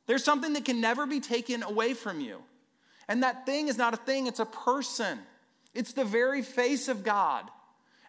There's 0.08 0.24
something 0.24 0.54
that 0.54 0.66
can 0.66 0.82
never 0.82 1.06
be 1.06 1.20
taken 1.20 1.64
away 1.64 1.94
from 1.94 2.20
you. 2.20 2.40
And 3.08 3.24
that 3.24 3.46
thing 3.46 3.68
is 3.68 3.78
not 3.78 3.94
a 3.94 3.98
thing, 3.98 4.28
it's 4.28 4.40
a 4.40 4.46
person. 4.46 5.20
It's 5.74 5.94
the 5.94 6.06
very 6.06 6.42
face 6.42 6.88
of 6.88 7.04
God. 7.04 7.50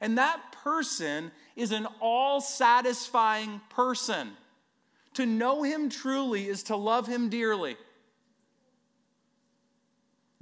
And 0.01 0.19
that 0.19 0.41
person 0.53 1.33
is 1.57 1.73
an 1.73 1.87
all 2.01 2.41
satisfying 2.41 3.61
person. 3.71 4.31
To 5.15 5.27
know 5.27 5.63
him 5.63 5.89
truly 5.89 6.47
is 6.47 6.65
to 6.65 6.77
love 6.77 7.07
him 7.07 7.29
dearly. 7.29 7.77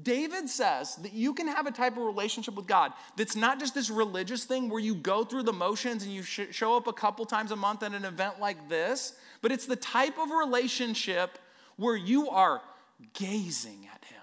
David 0.02 0.48
says 0.48 0.96
that 0.96 1.12
you 1.12 1.34
can 1.34 1.46
have 1.46 1.66
a 1.66 1.70
type 1.70 1.96
of 1.96 2.02
relationship 2.02 2.54
with 2.54 2.66
God 2.66 2.92
that's 3.16 3.36
not 3.36 3.60
just 3.60 3.74
this 3.74 3.90
religious 3.90 4.44
thing 4.44 4.68
where 4.68 4.80
you 4.80 4.94
go 4.94 5.24
through 5.24 5.44
the 5.44 5.52
motions 5.52 6.02
and 6.02 6.12
you 6.12 6.22
sh- 6.22 6.48
show 6.50 6.76
up 6.76 6.88
a 6.88 6.92
couple 6.92 7.24
times 7.24 7.52
a 7.52 7.56
month 7.56 7.82
at 7.84 7.92
an 7.92 8.04
event 8.04 8.40
like 8.40 8.68
this, 8.68 9.14
but 9.40 9.52
it's 9.52 9.66
the 9.66 9.76
type 9.76 10.18
of 10.18 10.30
relationship 10.30 11.38
where 11.76 11.96
you 11.96 12.28
are 12.28 12.60
gazing 13.12 13.88
at 13.94 14.04
Him. 14.04 14.22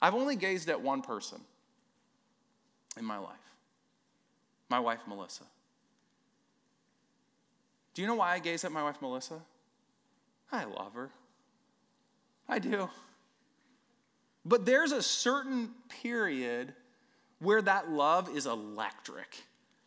I've 0.00 0.14
only 0.14 0.34
gazed 0.34 0.68
at 0.68 0.80
one 0.80 1.02
person 1.02 1.40
in 2.98 3.04
my 3.04 3.18
life 3.18 3.36
my 4.72 4.80
wife, 4.80 5.00
Melissa. 5.06 5.44
Do 7.92 8.00
you 8.00 8.08
know 8.08 8.14
why 8.14 8.32
I 8.32 8.38
gaze 8.38 8.64
at 8.64 8.72
my 8.72 8.82
wife, 8.82 8.96
Melissa? 9.02 9.38
I 10.50 10.64
love 10.64 10.94
her. 10.94 11.10
I 12.52 12.58
do. 12.58 12.90
But 14.44 14.66
there's 14.66 14.92
a 14.92 15.02
certain 15.02 15.70
period 16.02 16.74
where 17.38 17.62
that 17.62 17.90
love 17.90 18.28
is 18.36 18.44
electric. 18.44 19.42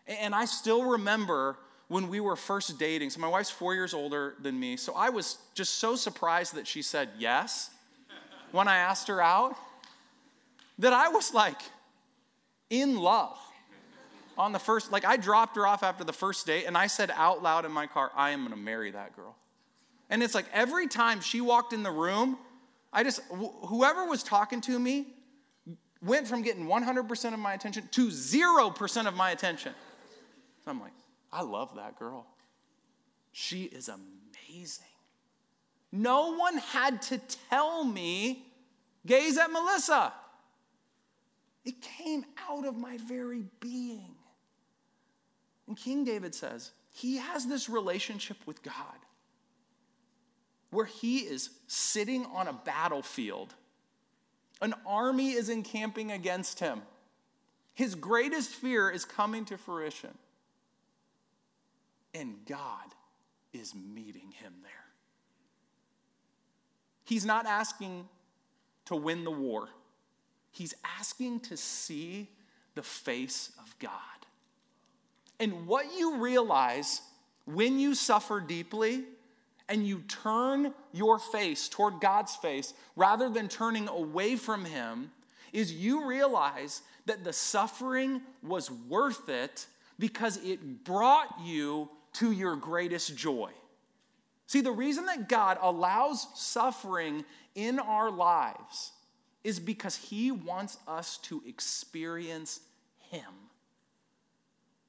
And 0.08 0.34
I 0.34 0.46
still 0.46 0.84
remember 0.84 1.58
when 1.90 2.08
we 2.08 2.20
were 2.20 2.36
first 2.36 2.80
dating. 2.80 3.12
So 3.12 3.20
my 3.22 3.28
wife's 3.28 3.52
four 3.52 3.76
years 3.76 3.94
older 3.94 4.34
than 4.42 4.60
me. 4.60 4.78
So 4.78 4.94
I 4.96 5.10
was 5.10 5.38
just 5.54 5.76
so 5.76 5.96
surprised 5.96 6.56
that 6.56 6.66
she 6.66 6.82
said 6.82 7.10
yes 7.20 7.70
when 8.52 8.68
I 8.68 8.78
asked 8.78 9.10
her 9.10 9.22
out 9.22 9.56
that 10.80 10.92
I 10.92 11.10
was 11.10 11.36
like 11.36 11.62
in 12.72 12.98
love 12.98 13.38
on 14.40 14.54
the 14.54 14.60
first, 14.60 14.92
like 14.92 15.06
I 15.06 15.18
dropped 15.18 15.56
her 15.56 15.68
off 15.68 15.84
after 15.84 16.04
the 16.04 16.14
first 16.14 16.48
date 16.48 16.66
and 16.66 16.76
I 16.76 16.88
said 16.88 17.12
out 17.14 17.44
loud 17.44 17.66
in 17.66 17.72
my 17.72 17.86
car, 17.86 18.12
I 18.16 18.32
am 18.32 18.44
gonna 18.44 18.56
marry 18.56 18.90
that 18.90 19.16
girl. 19.16 19.36
And 20.10 20.24
it's 20.24 20.34
like 20.34 20.46
every 20.52 20.88
time 20.88 21.22
she 21.22 21.42
walked 21.42 21.72
in 21.72 21.84
the 21.84 21.92
room, 21.92 22.38
I 22.96 23.04
just, 23.04 23.22
wh- 23.30 23.68
whoever 23.68 24.06
was 24.06 24.24
talking 24.24 24.62
to 24.62 24.80
me 24.80 25.14
went 26.02 26.28
from 26.28 26.42
getting 26.42 26.66
100% 26.66 27.34
of 27.34 27.40
my 27.40 27.54
attention 27.54 27.90
to 27.92 28.08
0% 28.08 29.08
of 29.08 29.14
my 29.14 29.32
attention. 29.32 29.74
So 30.64 30.72
I'm 30.72 30.80
like, 30.80 30.94
I 31.32 31.42
love 31.42 31.76
that 31.76 32.00
girl. 32.00 32.26
She 33.34 33.64
is 33.64 33.90
amazing. 33.90 34.86
No 35.92 36.36
one 36.38 36.58
had 36.58 37.02
to 37.04 37.20
tell 37.50 37.84
me, 37.84 38.46
gaze 39.06 39.38
at 39.38 39.52
Melissa. 39.52 40.14
It 41.66 41.82
came 41.82 42.24
out 42.50 42.66
of 42.66 42.78
my 42.78 42.98
very 42.98 43.44
being. 43.60 44.16
And 45.68 45.76
King 45.76 46.06
David 46.06 46.34
says 46.34 46.72
he 46.92 47.18
has 47.18 47.46
this 47.46 47.68
relationship 47.68 48.38
with 48.46 48.64
God 48.64 48.74
where 50.76 50.86
he 50.86 51.20
is 51.20 51.52
sitting 51.68 52.26
on 52.26 52.50
a 52.50 52.54
battlefield. 52.54 53.56
An 54.62 54.74
army 54.86 55.32
is 55.32 55.48
encamping 55.48 56.12
against 56.12 56.60
him. 56.60 56.82
His 57.74 57.96
greatest 57.96 58.50
fear 58.50 58.90
is 58.90 59.06
coming 59.06 59.46
to 59.46 59.58
fruition. 59.58 60.14
And 62.14 62.36
God 62.46 62.94
is 63.54 63.74
meeting 63.74 64.32
him 64.32 64.54
there. 64.64 64.72
He's 67.06 67.26
not 67.26 67.46
asking 67.46 68.10
to 68.86 68.96
win 68.98 69.24
the 69.24 69.32
war. 69.32 69.70
He's 70.52 70.74
asking 71.00 71.42
to 71.42 71.58
see 71.58 72.30
the 72.76 72.84
face 72.84 73.52
of 73.64 73.74
God. 73.80 73.92
And 75.40 75.68
what 75.68 75.86
you 75.98 76.18
realize 76.18 77.02
when 77.46 77.80
you 77.80 77.96
suffer 77.96 78.42
deeply 78.42 79.06
and 79.68 79.86
you 79.86 80.00
turn 80.08 80.74
your 80.94 81.20
face 81.20 81.68
toward 81.68 82.00
God's 82.00 82.36
face 82.36 82.74
rather 82.96 83.30
than 83.30 83.48
turning 83.48 83.88
away 83.88 84.36
from 84.36 84.66
Him 84.66 85.12
is 85.54 85.72
you 85.72 86.08
realize 86.08 86.82
that 87.06 87.24
the 87.24 87.34
suffering 87.34 88.22
was 88.44 88.70
worth 88.70 89.30
it 89.30 89.68
because 89.98 90.38
it 90.44 90.84
brought 90.84 91.40
you 91.44 91.90
to 92.14 92.32
your 92.32 92.56
greatest 92.56 93.16
joy. 93.16 93.52
See, 94.48 94.62
the 94.62 94.72
reason 94.72 95.06
that 95.06 95.28
God 95.28 95.58
allows 95.62 96.28
suffering 96.36 97.26
in 97.56 97.80
our 97.80 98.12
lives 98.12 98.92
is 99.44 99.60
because 99.60 99.96
He 99.96 100.32
wants 100.32 100.78
us 100.88 101.18
to 101.20 101.42
experience 101.48 102.60
Him. 103.12 103.24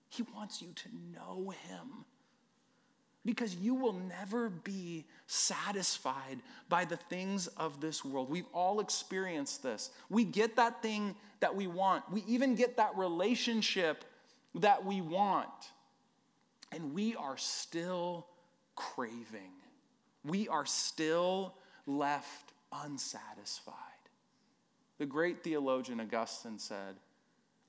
He 0.08 0.24
wants 0.34 0.60
you 0.60 0.68
to 0.74 0.88
know 1.14 1.50
Him. 1.68 2.04
Because 3.26 3.56
you 3.56 3.74
will 3.74 3.92
never 3.92 4.48
be 4.48 5.04
satisfied 5.26 6.38
by 6.68 6.84
the 6.86 6.96
things 6.96 7.48
of 7.48 7.80
this 7.80 8.04
world. 8.04 8.30
We've 8.30 8.46
all 8.54 8.80
experienced 8.80 9.62
this. 9.62 9.90
We 10.08 10.24
get 10.24 10.56
that 10.56 10.80
thing 10.80 11.16
that 11.40 11.54
we 11.54 11.66
want, 11.66 12.10
we 12.10 12.24
even 12.26 12.54
get 12.54 12.78
that 12.78 12.96
relationship 12.96 14.04
that 14.54 14.84
we 14.84 15.02
want. 15.02 15.48
And 16.72 16.94
we 16.94 17.14
are 17.16 17.36
still 17.36 18.26
craving. 18.74 19.52
We 20.24 20.48
are 20.48 20.66
still 20.66 21.54
left 21.86 22.52
unsatisfied. 22.72 23.74
The 24.98 25.06
great 25.06 25.44
theologian 25.44 26.00
Augustine 26.00 26.58
said, 26.58 26.96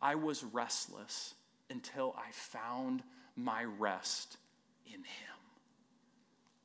I 0.01 0.15
was 0.15 0.43
restless 0.43 1.33
until 1.69 2.15
I 2.17 2.31
found 2.31 3.03
my 3.35 3.65
rest 3.65 4.37
in 4.85 4.99
Him. 4.99 5.37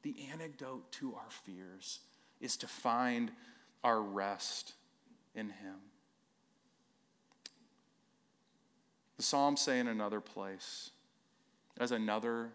The 0.02 0.14
antidote 0.32 0.90
to 0.92 1.14
our 1.14 1.30
fears 1.44 2.00
is 2.40 2.56
to 2.58 2.66
find 2.66 3.30
our 3.84 4.02
rest 4.02 4.74
in 5.34 5.46
Him. 5.46 5.76
The 9.16 9.22
Psalms 9.22 9.60
say 9.60 9.78
in 9.78 9.88
another 9.88 10.20
place, 10.20 10.90
as 11.78 11.92
another 11.92 12.50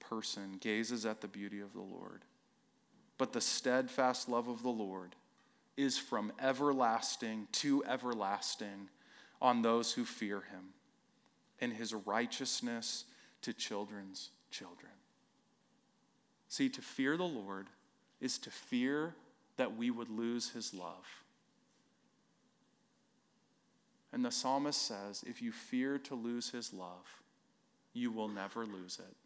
person 0.00 0.58
gazes 0.60 1.06
at 1.06 1.20
the 1.20 1.28
beauty 1.28 1.60
of 1.60 1.72
the 1.72 1.80
Lord, 1.80 2.22
but 3.16 3.32
the 3.32 3.40
steadfast 3.40 4.28
love 4.28 4.48
of 4.48 4.62
the 4.62 4.68
Lord 4.68 5.14
is 5.76 5.96
from 5.96 6.32
everlasting 6.40 7.48
to 7.52 7.82
everlasting 7.84 8.90
on 9.40 9.62
those 9.62 9.92
who 9.92 10.04
fear 10.04 10.42
him, 10.42 10.74
and 11.60 11.72
his 11.72 11.94
righteousness 11.94 13.04
to 13.40 13.52
children's 13.52 14.30
children. 14.50 14.92
See, 16.52 16.68
to 16.68 16.82
fear 16.82 17.16
the 17.16 17.22
Lord 17.22 17.68
is 18.20 18.36
to 18.40 18.50
fear 18.50 19.14
that 19.56 19.74
we 19.74 19.90
would 19.90 20.10
lose 20.10 20.50
his 20.50 20.74
love. 20.74 21.06
And 24.12 24.22
the 24.22 24.30
psalmist 24.30 24.82
says, 24.86 25.24
if 25.26 25.40
you 25.40 25.50
fear 25.50 25.96
to 26.00 26.14
lose 26.14 26.50
his 26.50 26.74
love, 26.74 27.22
you 27.94 28.10
will 28.10 28.28
never 28.28 28.66
lose 28.66 28.98
it 28.98 29.16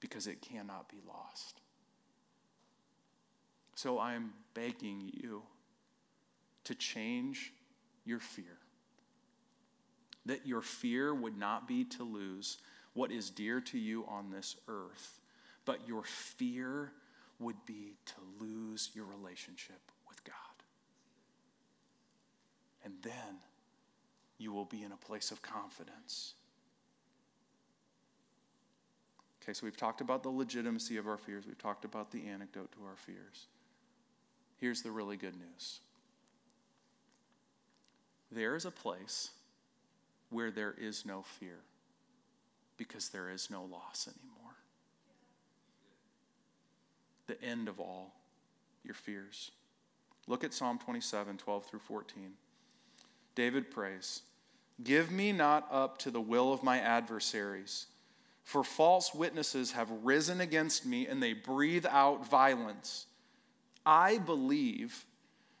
because 0.00 0.26
it 0.26 0.42
cannot 0.42 0.90
be 0.90 0.98
lost. 1.08 1.62
So 3.74 3.98
I'm 3.98 4.34
begging 4.52 5.10
you 5.14 5.44
to 6.64 6.74
change 6.74 7.54
your 8.04 8.20
fear. 8.20 8.58
That 10.26 10.46
your 10.46 10.60
fear 10.60 11.14
would 11.14 11.38
not 11.38 11.66
be 11.66 11.84
to 11.84 12.04
lose 12.04 12.58
what 12.92 13.10
is 13.10 13.30
dear 13.30 13.62
to 13.62 13.78
you 13.78 14.04
on 14.06 14.30
this 14.30 14.56
earth, 14.68 15.20
but 15.66 15.86
your 15.86 16.02
fear 16.04 16.92
would 17.38 17.66
be 17.66 17.96
to 18.06 18.14
lose 18.40 18.90
your 18.94 19.04
relationship 19.04 19.80
with 20.08 20.24
God. 20.24 20.34
And 22.82 22.94
then 23.02 23.40
you 24.38 24.52
will 24.52 24.64
be 24.64 24.82
in 24.82 24.92
a 24.92 24.96
place 24.96 25.30
of 25.30 25.42
confidence. 25.42 26.34
Okay, 29.42 29.52
so 29.52 29.66
we've 29.66 29.76
talked 29.76 30.00
about 30.00 30.22
the 30.22 30.30
legitimacy 30.30 30.96
of 30.96 31.06
our 31.06 31.18
fears, 31.18 31.46
we've 31.46 31.58
talked 31.58 31.84
about 31.84 32.10
the 32.10 32.26
antidote 32.26 32.72
to 32.72 32.78
our 32.84 32.96
fears. 32.96 33.46
Here's 34.56 34.82
the 34.82 34.90
really 34.90 35.16
good 35.16 35.34
news 35.34 35.80
there 38.32 38.56
is 38.56 38.64
a 38.64 38.70
place 38.70 39.30
where 40.30 40.50
there 40.50 40.74
is 40.76 41.06
no 41.06 41.22
fear 41.22 41.58
because 42.76 43.08
there 43.10 43.30
is 43.30 43.50
no 43.50 43.62
loss 43.62 44.08
anymore. 44.08 44.45
The 47.26 47.40
end 47.42 47.68
of 47.68 47.80
all 47.80 48.14
your 48.84 48.94
fears. 48.94 49.50
Look 50.26 50.44
at 50.44 50.54
Psalm 50.54 50.78
27 50.78 51.36
12 51.36 51.66
through 51.66 51.80
14. 51.80 52.32
David 53.34 53.70
prays, 53.70 54.22
Give 54.82 55.10
me 55.10 55.32
not 55.32 55.68
up 55.70 55.98
to 55.98 56.10
the 56.10 56.20
will 56.20 56.52
of 56.52 56.62
my 56.62 56.78
adversaries, 56.80 57.86
for 58.44 58.62
false 58.62 59.14
witnesses 59.14 59.72
have 59.72 59.90
risen 60.02 60.40
against 60.40 60.86
me 60.86 61.06
and 61.06 61.22
they 61.22 61.32
breathe 61.32 61.86
out 61.88 62.28
violence. 62.28 63.06
I 63.84 64.18
believe 64.18 65.04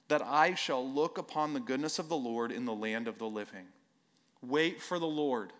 that 0.08 0.22
I 0.22 0.54
shall 0.54 0.88
look 0.88 1.18
upon 1.18 1.52
the 1.52 1.60
goodness 1.60 1.98
of 1.98 2.08
the 2.08 2.16
Lord 2.16 2.52
in 2.52 2.64
the 2.64 2.74
land 2.74 3.08
of 3.08 3.18
the 3.18 3.26
living. 3.26 3.66
Wait 4.42 4.80
for 4.80 4.98
the 4.98 5.06
Lord. 5.06 5.52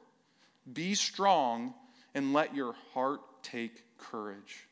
Be 0.73 0.95
strong 0.95 1.75
and 2.15 2.33
let 2.33 2.55
your 2.55 2.75
heart 2.93 3.21
take 3.43 3.83
courage. 3.99 4.69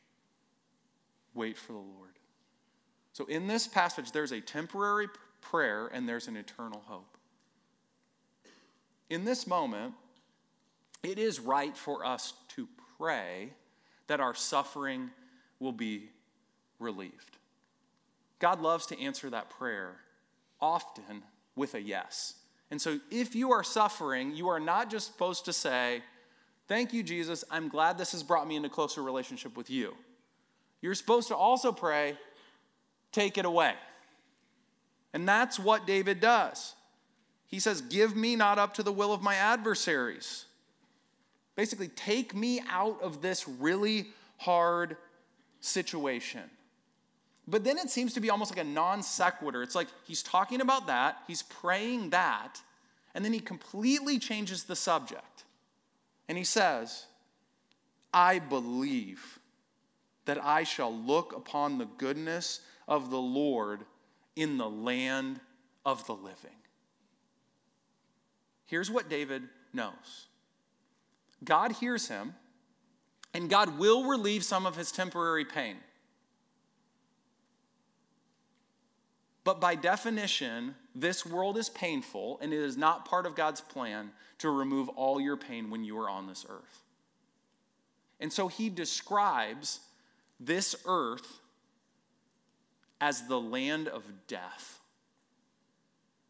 Wait 1.35 1.57
for 1.57 1.73
the 1.73 1.79
Lord. 1.79 2.09
So, 3.13 3.25
in 3.25 3.47
this 3.47 3.67
passage, 3.67 4.11
there's 4.11 4.31
a 4.31 4.41
temporary 4.41 5.07
prayer 5.41 5.87
and 5.87 6.09
there's 6.09 6.27
an 6.27 6.35
eternal 6.35 6.81
hope. 6.85 7.17
In 9.09 9.23
this 9.23 9.45
moment, 9.45 9.93
it 11.03 11.19
is 11.19 11.39
right 11.39 11.77
for 11.77 12.03
us 12.05 12.33
to 12.55 12.67
pray 12.97 13.51
that 14.07 14.19
our 14.19 14.33
suffering 14.33 15.11
will 15.59 15.71
be 15.71 16.09
relieved. 16.79 17.37
God 18.39 18.61
loves 18.61 18.87
to 18.87 18.99
answer 18.99 19.29
that 19.29 19.49
prayer 19.49 19.95
often 20.59 21.23
with 21.55 21.75
a 21.75 21.81
yes. 21.81 22.35
And 22.71 22.81
so 22.81 22.99
if 23.11 23.35
you 23.35 23.51
are 23.51 23.63
suffering, 23.63 24.35
you 24.35 24.47
are 24.49 24.59
not 24.59 24.89
just 24.89 25.07
supposed 25.07 25.45
to 25.45 25.53
say, 25.53 26.01
Thank 26.67 26.93
you, 26.93 27.03
Jesus. 27.03 27.43
I'm 27.51 27.69
glad 27.69 27.95
this 27.95 28.13
has 28.13 28.23
brought 28.23 28.47
me 28.47 28.55
into 28.55 28.69
closer 28.69 29.03
relationship 29.03 29.55
with 29.55 29.69
you. 29.69 29.93
You're 30.85 30.93
supposed 30.93 31.29
to 31.29 31.35
also 31.35 31.71
pray, 31.71 32.15
Take 33.11 33.39
it 33.39 33.45
away. 33.45 33.73
And 35.13 35.27
that's 35.27 35.57
what 35.57 35.87
David 35.87 36.19
does. 36.19 36.75
He 37.47 37.59
says, 37.59 37.81
Give 37.81 38.15
me 38.15 38.35
not 38.35 38.59
up 38.59 38.75
to 38.75 38.83
the 38.83 38.91
will 38.91 39.11
of 39.11 39.23
my 39.23 39.33
adversaries. 39.33 40.45
Basically, 41.55 41.87
take 41.87 42.35
me 42.35 42.61
out 42.69 43.01
of 43.01 43.23
this 43.23 43.47
really 43.47 44.07
hard 44.37 44.95
situation. 45.59 46.43
But 47.47 47.63
then 47.63 47.79
it 47.79 47.89
seems 47.89 48.13
to 48.13 48.19
be 48.19 48.29
almost 48.29 48.51
like 48.51 48.63
a 48.63 48.69
non 48.69 49.01
sequitur. 49.01 49.63
It's 49.63 49.73
like 49.73 49.87
he's 50.03 50.21
talking 50.21 50.61
about 50.61 50.85
that, 50.85 51.17
he's 51.25 51.41
praying 51.41 52.11
that, 52.11 52.61
and 53.15 53.25
then 53.25 53.33
he 53.33 53.39
completely 53.39 54.19
changes 54.19 54.65
the 54.65 54.75
subject. 54.75 55.45
And 56.29 56.37
he 56.37 56.43
says, 56.43 57.07
I 58.13 58.37
believe 58.37 59.39
that 60.25 60.43
I 60.43 60.63
shall 60.63 60.93
look 60.93 61.35
upon 61.35 61.77
the 61.77 61.85
goodness 61.85 62.61
of 62.87 63.09
the 63.09 63.21
Lord 63.21 63.85
in 64.35 64.57
the 64.57 64.69
land 64.69 65.39
of 65.85 66.05
the 66.07 66.15
living. 66.15 66.55
Here's 68.65 68.89
what 68.89 69.09
David 69.09 69.43
knows 69.73 70.27
God 71.43 71.73
hears 71.73 72.07
him, 72.07 72.33
and 73.33 73.49
God 73.49 73.77
will 73.77 74.05
relieve 74.05 74.43
some 74.43 74.65
of 74.65 74.75
his 74.75 74.91
temporary 74.91 75.45
pain. 75.45 75.77
But 79.43 79.61
by 79.61 79.75
definition, 79.75 80.73
this 80.95 81.23
world 81.23 81.55
is 81.57 81.69
painful, 81.69 82.39
and 82.41 82.51
it 82.51 82.59
is 82.59 82.77
not 82.77 83.05
part 83.05 83.27
of 83.27 83.35
God's 83.35 83.61
plan 83.61 84.09
to 84.39 84.49
remove 84.49 84.89
all 84.89 85.21
your 85.21 85.37
pain 85.37 85.69
when 85.69 85.83
you 85.83 85.99
are 85.99 86.09
on 86.09 86.25
this 86.25 86.47
earth. 86.49 86.81
And 88.19 88.33
so 88.33 88.47
he 88.47 88.69
describes 88.69 89.81
this 90.39 90.75
earth 90.85 91.39
as 93.01 93.27
the 93.27 93.39
land 93.39 93.87
of 93.87 94.03
death. 94.27 94.79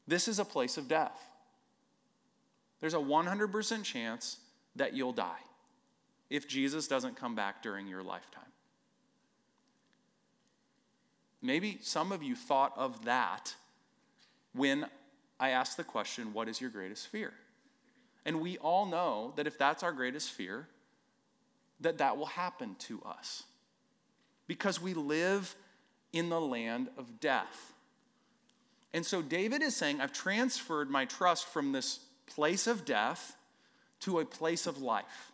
This 0.07 0.27
is 0.27 0.39
a 0.39 0.45
place 0.45 0.77
of 0.77 0.87
death. 0.87 1.19
There's 2.79 2.93
a 2.93 2.97
100% 2.97 3.83
chance 3.83 4.37
that 4.75 4.93
you'll 4.93 5.13
die 5.13 5.39
if 6.29 6.47
Jesus 6.47 6.87
doesn't 6.87 7.15
come 7.15 7.35
back 7.35 7.63
during 7.63 7.87
your 7.87 8.03
lifetime. 8.03 8.43
Maybe 11.41 11.77
some 11.81 12.11
of 12.11 12.23
you 12.23 12.35
thought 12.35 12.73
of 12.75 13.05
that 13.05 13.53
when 14.53 14.87
I 15.39 15.49
asked 15.49 15.77
the 15.77 15.83
question, 15.83 16.33
What 16.33 16.47
is 16.47 16.59
your 16.59 16.69
greatest 16.69 17.07
fear? 17.07 17.33
And 18.25 18.41
we 18.41 18.57
all 18.57 18.85
know 18.85 19.33
that 19.35 19.45
if 19.45 19.57
that's 19.57 19.83
our 19.83 19.91
greatest 19.91 20.31
fear, 20.31 20.67
that 21.81 21.99
that 21.99 22.17
will 22.17 22.25
happen 22.25 22.75
to 22.79 23.01
us 23.03 23.43
because 24.47 24.81
we 24.81 24.93
live 24.93 25.55
in 26.13 26.29
the 26.29 26.39
land 26.39 26.89
of 26.97 27.19
death. 27.19 27.73
And 28.93 29.05
so 29.05 29.21
David 29.21 29.62
is 29.62 29.75
saying, 29.75 29.99
I've 29.99 30.13
transferred 30.13 30.89
my 30.89 31.05
trust 31.05 31.47
from 31.47 31.71
this 31.71 31.99
place 32.27 32.67
of 32.67 32.86
death 32.86 33.36
to 34.01 34.19
a 34.19 34.25
place 34.25 34.67
of 34.67 34.81
life. 34.81 35.31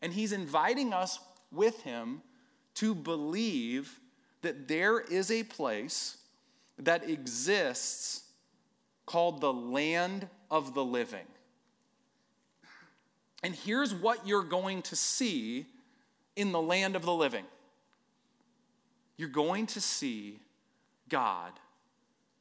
And 0.00 0.12
he's 0.12 0.32
inviting 0.32 0.92
us 0.92 1.18
with 1.50 1.82
him 1.82 2.22
to 2.76 2.94
believe 2.94 4.00
that 4.40 4.68
there 4.68 4.98
is 4.98 5.30
a 5.30 5.42
place 5.42 6.16
that 6.78 7.08
exists 7.08 8.22
called 9.06 9.40
the 9.40 9.52
land 9.52 10.28
of 10.50 10.74
the 10.74 10.84
living. 10.84 11.26
And 13.42 13.54
here's 13.54 13.94
what 13.94 14.26
you're 14.26 14.44
going 14.44 14.82
to 14.82 14.96
see 14.96 15.66
in 16.36 16.52
the 16.52 16.60
land 16.60 16.96
of 16.96 17.02
the 17.02 17.12
living 17.12 17.44
you're 19.22 19.30
going 19.30 19.68
to 19.68 19.80
see 19.80 20.40
God 21.08 21.52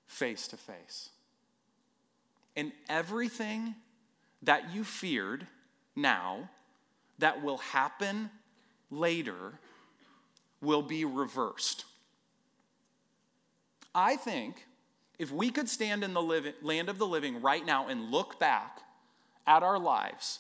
face 0.08 0.48
to 0.48 0.58
face. 0.58 1.12
And 2.56 2.72
everything 2.90 3.76
that 4.42 4.74
you 4.74 4.84
feared 4.84 5.46
now 5.96 6.50
that 7.20 7.44
will 7.44 7.60
happen 7.60 8.32
later 8.90 9.54
will 10.60 10.82
be 10.82 11.06
reversed. 11.06 11.86
I 13.94 14.16
think 14.16 14.66
if 15.20 15.32
we 15.32 15.52
could 15.52 15.70
stand 15.70 16.04
in 16.04 16.16
the 16.16 16.22
living, 16.22 16.54
land 16.64 16.90
of 16.90 16.98
the 16.98 17.06
living 17.06 17.44
right 17.44 17.64
now 17.64 17.90
and 17.90 18.10
look 18.10 18.40
back 18.40 18.80
at 19.46 19.62
our 19.62 19.78
lives, 19.78 20.40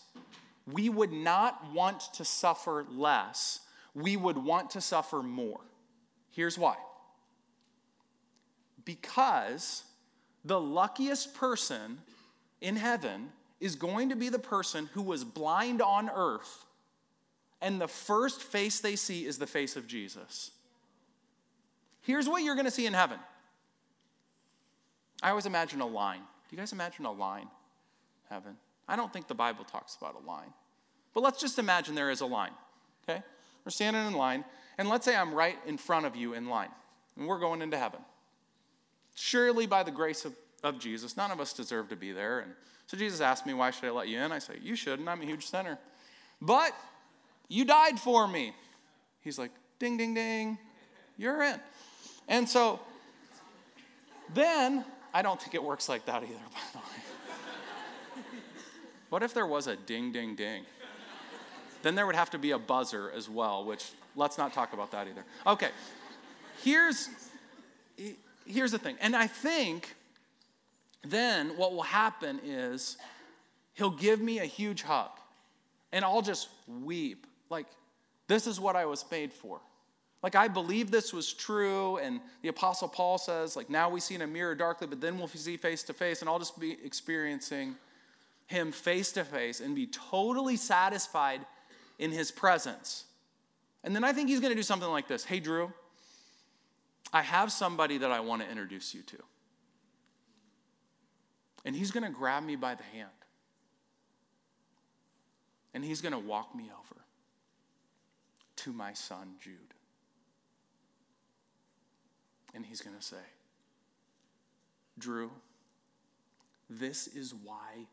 we 0.66 0.90
would 0.90 1.12
not 1.12 1.72
want 1.72 2.02
to 2.16 2.26
suffer 2.26 2.84
less. 2.90 3.60
We 3.94 4.18
would 4.18 4.40
want 4.40 4.72
to 4.72 4.82
suffer 4.82 5.22
more. 5.22 5.60
Here's 6.32 6.58
why 6.58 6.76
because 8.86 9.84
the 10.44 10.60
luckiest 10.60 11.36
person 11.36 12.00
in 12.62 12.76
heaven 12.76 13.30
is 13.60 13.76
going 13.76 14.10
to 14.10 14.16
be 14.16 14.30
the 14.30 14.40
person 14.40 14.90
who 14.94 15.02
was 15.02 15.24
blind 15.24 15.82
on 15.82 16.10
earth, 16.10 16.66
and 17.62 17.80
the 17.80 17.88
first 17.88 18.42
face 18.42 18.80
they 18.80 18.96
see 18.96 19.26
is 19.26 19.38
the 19.38 19.48
face 19.48 19.76
of 19.76 19.88
Jesus. 19.88 20.52
Here's 22.02 22.28
what 22.28 22.44
you're 22.44 22.56
going 22.56 22.66
to 22.66 22.72
see 22.72 22.88
in 22.88 22.94
heaven. 22.94 23.20
I 25.22 25.30
always 25.30 25.46
imagine 25.46 25.82
a 25.82 25.86
line. 25.86 26.20
Do 26.20 26.56
you 26.56 26.58
guys 26.58 26.74
imagine 26.74 27.06
a 27.06 27.12
line? 27.12 27.48
Heaven. 28.30 28.58
I 28.88 28.96
don't 28.96 29.14
think 29.14 29.28
the 29.28 29.36
Bible 29.36 29.64
talks 29.64 29.96
about 29.96 30.16
a 30.22 30.28
line. 30.28 30.52
But 31.14 31.22
let's 31.22 31.40
just 31.40 31.60
imagine 31.60 31.94
there 31.94 32.10
is 32.10 32.22
a 32.22 32.26
line. 32.26 32.54
Okay? 33.08 33.22
We're 33.64 33.72
standing 33.72 34.08
in 34.08 34.14
line, 34.14 34.44
and 34.78 34.90
let's 34.90 35.06
say 35.06 35.16
I'm 35.16 35.34
right 35.34 35.58
in 35.66 35.78
front 35.78 36.06
of 36.06 36.16
you 36.16 36.34
in 36.34 36.48
line, 36.48 36.70
and 37.18 37.28
we're 37.28 37.40
going 37.40 37.62
into 37.62 37.78
heaven. 37.78 38.00
Surely 39.16 39.66
by 39.66 39.84
the 39.84 39.92
grace 39.92 40.26
of, 40.26 40.34
of 40.64 40.80
Jesus, 40.80 41.18
none 41.18 41.32
of 41.32 41.40
us 41.40 41.54
deserve 41.54 41.90
to 41.90 41.96
be 41.96 42.12
there. 42.12 42.40
And 42.40 42.54
so 42.88 42.98
Jesus 42.98 43.22
asked 43.22 43.46
me, 43.46 43.54
Why 43.54 43.72
should 43.72 43.86
I 43.86 43.92
let 43.92 44.08
you 44.08 44.20
in? 44.20 44.32
I 44.32 44.40
say, 44.40 44.56
You 44.62 44.76
shouldn't. 44.76 45.08
I'm 45.08 45.22
a 45.22 45.26
huge 45.26 45.46
sinner. 45.46 45.78
But 46.42 46.74
you 47.48 47.66
died 47.66 48.00
for 48.00 48.28
me. 48.28 48.54
He's 49.22 49.38
like, 49.38 49.52
Ding, 49.80 49.98
ding, 49.98 50.14
ding. 50.14 50.58
You're 51.18 51.44
in. 51.44 51.60
And 52.28 52.48
so 52.48 52.80
then, 54.34 54.86
I 55.14 55.22
don't 55.22 55.40
think 55.42 55.54
it 55.56 55.64
works 55.64 55.90
like 55.90 56.06
that 56.06 56.24
either, 56.24 56.34
by 56.54 56.60
the 56.72 56.78
way. 56.80 58.34
what 59.10 59.24
if 59.24 59.34
there 59.34 59.46
was 59.46 59.68
a 59.68 59.76
ding, 59.76 60.12
ding, 60.12 60.36
ding? 60.36 60.64
Then 61.82 61.96
there 61.96 62.06
would 62.06 62.16
have 62.16 62.30
to 62.32 62.38
be 62.38 62.52
a 62.52 62.60
buzzer 62.60 63.12
as 63.16 63.28
well, 63.30 63.66
which 63.66 63.92
let's 64.16 64.38
not 64.38 64.54
talk 64.54 64.74
about 64.74 64.92
that 64.92 65.08
either. 65.08 65.24
Okay, 65.48 65.70
here's, 66.64 67.10
here's 68.46 68.72
the 68.72 68.80
thing. 68.80 68.98
And 69.02 69.16
I 69.16 69.28
think 69.28 69.96
then 71.04 71.58
what 71.58 71.74
will 71.74 71.82
happen 71.82 72.40
is 72.44 72.98
he'll 73.74 73.90
give 73.90 74.22
me 74.22 74.40
a 74.40 74.46
huge 74.46 74.84
hug 74.84 75.10
and 75.92 76.06
I'll 76.06 76.22
just 76.22 76.50
weep. 76.68 77.28
Like, 77.50 77.68
this 78.28 78.48
is 78.48 78.60
what 78.60 78.76
I 78.76 78.86
was 78.86 79.04
made 79.12 79.34
for. 79.34 79.60
Like, 80.24 80.36
I 80.36 80.48
believe 80.48 80.92
this 80.92 81.14
was 81.14 81.34
true, 81.34 81.98
and 81.98 82.22
the 82.44 82.50
Apostle 82.50 82.88
Paul 82.88 83.18
says, 83.18 83.56
like, 83.56 83.72
now 83.72 83.90
we 83.90 84.00
see 84.00 84.14
in 84.14 84.22
a 84.22 84.28
mirror 84.28 84.54
darkly, 84.54 84.86
but 84.86 85.02
then 85.02 85.18
we'll 85.18 85.28
see 85.28 85.58
face 85.58 85.82
to 85.84 85.94
face, 85.94 86.22
and 86.22 86.30
I'll 86.30 86.38
just 86.38 86.60
be 86.60 86.78
experiencing 86.84 87.76
him 88.46 88.72
face 88.72 89.12
to 89.14 89.24
face 89.24 89.62
and 89.62 89.74
be 89.74 89.88
totally 89.88 90.58
satisfied 90.58 91.42
in 91.98 92.12
his 92.12 92.30
presence. 92.30 93.06
And 93.84 93.96
then 93.96 94.04
I 94.04 94.14
think 94.14 94.30
he's 94.30 94.40
going 94.40 94.52
to 94.52 94.56
do 94.56 94.64
something 94.64 94.90
like 94.90 95.08
this 95.08 95.24
Hey, 95.24 95.40
Drew, 95.40 95.72
I 97.14 97.22
have 97.22 97.52
somebody 97.52 97.98
that 98.00 98.12
I 98.12 98.20
want 98.20 98.42
to 98.42 98.50
introduce 98.50 98.94
you 98.94 99.02
to. 99.04 99.18
And 101.66 101.76
he's 101.76 101.92
going 101.92 102.04
to 102.04 102.10
grab 102.10 102.44
me 102.44 102.56
by 102.56 102.76
the 102.76 102.84
hand. 102.84 103.10
And 105.74 105.86
he's 105.86 106.02
going 106.02 106.14
to 106.14 106.20
walk 106.20 106.56
me 106.56 106.66
over 106.66 107.02
to 108.58 108.74
my 108.74 108.94
son, 108.94 109.36
Jude. 109.40 109.56
And 112.54 112.66
he's 112.66 112.82
going 112.82 112.96
to 112.96 113.02
say, 113.02 113.16
Drew, 114.98 115.32
this 116.70 117.08
is 117.08 117.34
why 117.34 117.86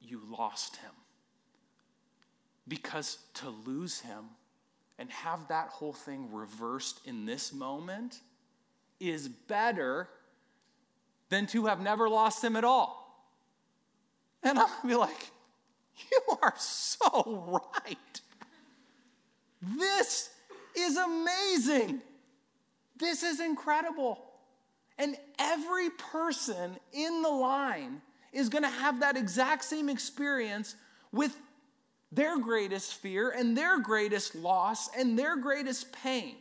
you 0.00 0.20
lost 0.28 0.76
him. 0.76 0.90
Because 2.68 3.18
to 3.34 3.48
lose 3.48 4.00
him 4.00 4.24
and 5.02 5.10
have 5.10 5.48
that 5.48 5.66
whole 5.66 5.92
thing 5.92 6.28
reversed 6.30 7.00
in 7.04 7.26
this 7.26 7.52
moment 7.52 8.20
is 9.00 9.26
better 9.26 10.08
than 11.28 11.44
to 11.44 11.66
have 11.66 11.80
never 11.80 12.08
lost 12.08 12.44
him 12.44 12.54
at 12.54 12.62
all. 12.62 13.26
And 14.44 14.60
I'm 14.60 14.68
gonna 14.68 14.88
be 14.88 14.94
like, 14.94 15.32
you 16.12 16.38
are 16.40 16.54
so 16.56 17.60
right. 17.84 18.20
This 19.60 20.30
is 20.76 20.96
amazing. 20.96 22.00
This 22.96 23.24
is 23.24 23.40
incredible. 23.40 24.22
And 24.98 25.16
every 25.36 25.90
person 25.90 26.76
in 26.92 27.22
the 27.22 27.28
line 27.28 28.00
is 28.32 28.48
going 28.48 28.62
to 28.62 28.70
have 28.70 29.00
that 29.00 29.16
exact 29.16 29.64
same 29.64 29.88
experience 29.88 30.76
with 31.10 31.36
their 32.12 32.38
greatest 32.38 32.94
fear 32.94 33.30
and 33.30 33.56
their 33.56 33.80
greatest 33.80 34.34
loss 34.34 34.94
and 34.96 35.18
their 35.18 35.36
greatest 35.36 35.90
pain. 35.92 36.36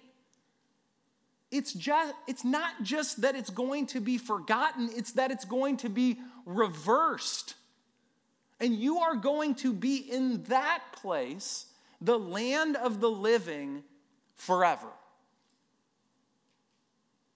It's 1.49 1.73
just 1.73 2.13
it's 2.27 2.45
not 2.45 2.83
just 2.83 3.21
that 3.21 3.35
it's 3.35 3.49
going 3.49 3.87
to 3.87 3.99
be 3.99 4.17
forgotten, 4.17 4.89
it's 4.95 5.13
that 5.13 5.31
it's 5.31 5.45
going 5.45 5.77
to 5.77 5.89
be 5.89 6.19
reversed. 6.45 7.55
And 8.59 8.75
you 8.75 8.99
are 8.99 9.15
going 9.15 9.55
to 9.55 9.73
be 9.73 9.97
in 9.97 10.43
that 10.43 10.83
place, 10.93 11.65
the 11.99 12.19
land 12.19 12.75
of 12.75 13.01
the 13.01 13.09
living 13.09 13.83
forever. 14.35 14.87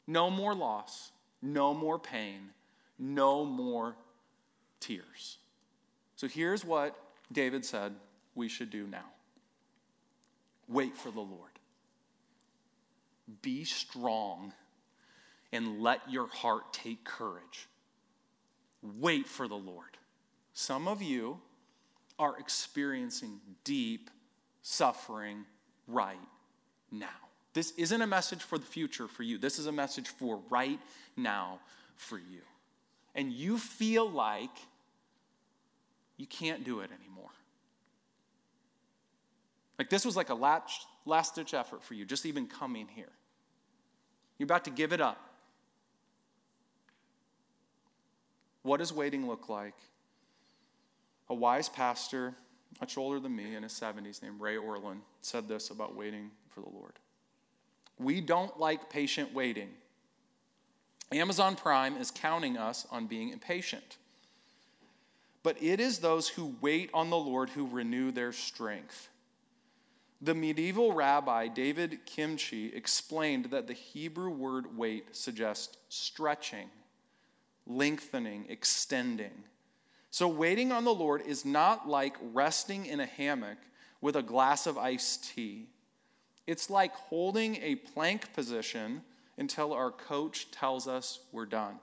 No 0.07 0.29
more 0.29 0.53
loss, 0.53 1.11
no 1.41 1.73
more 1.73 1.97
pain, 1.97 2.49
no 2.99 3.43
more 3.43 3.95
tears. 4.79 5.39
So 6.15 6.27
here's 6.27 6.63
what 6.63 6.95
David 7.31 7.65
said 7.65 7.95
we 8.35 8.47
should 8.47 8.69
do 8.69 8.85
now 8.85 9.05
wait 10.67 10.95
for 10.97 11.11
the 11.11 11.21
Lord. 11.21 11.51
Be 13.41 13.63
strong 13.63 14.53
and 15.51 15.81
let 15.81 15.99
your 16.09 16.27
heart 16.27 16.73
take 16.73 17.03
courage. 17.03 17.67
Wait 18.81 19.27
for 19.27 19.47
the 19.47 19.55
Lord. 19.55 19.97
Some 20.53 20.87
of 20.87 21.01
you 21.01 21.39
are 22.19 22.37
experiencing 22.39 23.39
deep 23.63 24.09
suffering 24.61 25.45
right 25.87 26.17
now. 26.91 27.07
This 27.53 27.71
isn't 27.77 28.01
a 28.01 28.07
message 28.07 28.41
for 28.41 28.57
the 28.57 28.65
future 28.65 29.07
for 29.07 29.23
you. 29.23 29.37
This 29.37 29.59
is 29.59 29.65
a 29.65 29.71
message 29.71 30.09
for 30.09 30.41
right 30.49 30.79
now 31.15 31.59
for 31.95 32.17
you. 32.17 32.41
And 33.15 33.31
you 33.31 33.57
feel 33.57 34.09
like 34.09 34.55
you 36.17 36.27
can't 36.27 36.63
do 36.63 36.81
it 36.81 36.89
anymore. 36.99 37.31
Like 39.77 39.89
this 39.89 40.05
was 40.05 40.15
like 40.15 40.29
a 40.29 40.35
last, 40.35 40.88
last 41.05 41.35
ditch 41.35 41.53
effort 41.53 41.83
for 41.83 41.93
you, 41.93 42.05
just 42.05 42.25
even 42.25 42.47
coming 42.47 42.88
here. 42.88 43.11
You're 44.38 44.45
about 44.45 44.65
to 44.65 44.71
give 44.71 44.93
it 44.93 45.01
up. 45.01 45.21
What 48.63 48.77
does 48.77 48.91
waiting 48.93 49.27
look 49.27 49.47
like? 49.49 49.75
A 51.29 51.33
wise 51.33 51.69
pastor, 51.69 52.33
much 52.79 52.97
older 52.97 53.19
than 53.19 53.35
me, 53.35 53.55
in 53.55 53.63
his 53.63 53.73
70s, 53.73 54.21
named 54.21 54.39
Ray 54.39 54.55
Ortlund, 54.55 54.99
said 55.21 55.47
this 55.47 55.69
about 55.69 55.95
waiting 55.95 56.31
for 56.49 56.61
the 56.61 56.69
Lord. 56.69 56.93
We 57.99 58.21
don't 58.21 58.59
like 58.59 58.89
patient 58.89 59.33
waiting. 59.33 59.69
Amazon 61.11 61.55
Prime 61.55 61.97
is 61.97 62.11
counting 62.11 62.57
us 62.57 62.88
on 62.91 63.07
being 63.07 63.29
impatient. 63.29 63.97
but 65.45 65.61
it 65.61 65.79
is 65.79 65.99
those 65.99 66.27
who 66.27 66.55
wait 66.59 66.89
on 66.91 67.11
the 67.11 67.15
Lord 67.15 67.51
who 67.51 67.67
renew 67.67 68.11
their 68.11 68.31
strength. 68.31 69.09
The 70.21 70.34
medieval 70.34 70.93
rabbi 70.93 71.47
David 71.47 71.99
Kimchi 72.06 72.73
explained 72.73 73.45
that 73.45 73.67
the 73.67 73.73
Hebrew 73.73 74.30
word 74.30 74.78
wait 74.78 75.15
suggests 75.15 75.78
stretching, 75.89 76.69
lengthening, 77.67 78.45
extending. 78.49 79.43
So, 80.12 80.28
waiting 80.28 80.71
on 80.71 80.86
the 80.86 80.93
Lord 80.93 81.23
is 81.25 81.43
not 81.43 81.89
like 81.89 82.15
resting 82.34 82.86
in 82.86 83.01
a 83.01 83.06
hammock 83.06 83.58
with 83.99 84.15
a 84.15 84.23
glass 84.23 84.65
of 84.65 84.78
iced 84.78 85.36
tea. 85.36 85.67
It's 86.47 86.69
like 86.69 86.93
holding 86.93 87.58
a 87.58 87.75
plank 87.75 88.34
position 88.34 89.01
until 89.38 89.73
our 89.73 89.91
coach 89.91 90.49
tells 90.51 90.88
us 90.88 91.19
we're 91.32 91.45
done. 91.45 91.80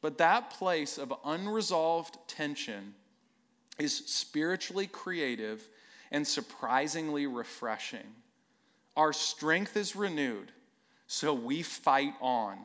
But 0.00 0.18
that 0.18 0.50
place 0.50 0.98
of 0.98 1.14
unresolved 1.24 2.16
tension 2.26 2.94
is 3.78 3.96
spiritually 3.96 4.86
creative 4.86 5.68
and 6.10 6.26
surprisingly 6.26 7.26
refreshing. 7.26 8.06
Our 8.96 9.12
strength 9.12 9.76
is 9.76 9.96
renewed, 9.96 10.52
so 11.06 11.34
we 11.34 11.62
fight 11.62 12.14
on, 12.20 12.58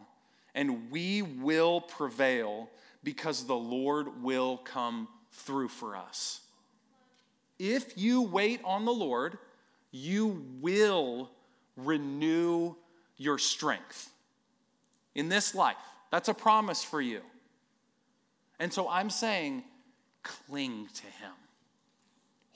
and 0.55 0.89
we 0.91 1.21
will 1.21 1.81
prevail 1.81 2.69
because 3.03 3.45
the 3.45 3.55
Lord 3.55 4.23
will 4.23 4.57
come 4.57 5.07
through 5.31 5.69
for 5.69 5.95
us. 5.95 6.41
If 7.59 7.97
you 7.97 8.21
wait 8.21 8.61
on 8.63 8.85
the 8.85 8.93
Lord, 8.93 9.37
you 9.91 10.43
will 10.61 11.29
renew 11.77 12.75
your 13.17 13.37
strength 13.37 14.11
in 15.15 15.29
this 15.29 15.53
life. 15.53 15.75
That's 16.11 16.29
a 16.29 16.33
promise 16.33 16.83
for 16.83 17.01
you. 17.01 17.21
And 18.59 18.71
so 18.71 18.87
I'm 18.89 19.09
saying, 19.09 19.63
cling 20.23 20.87
to 20.93 21.03
Him. 21.03 21.31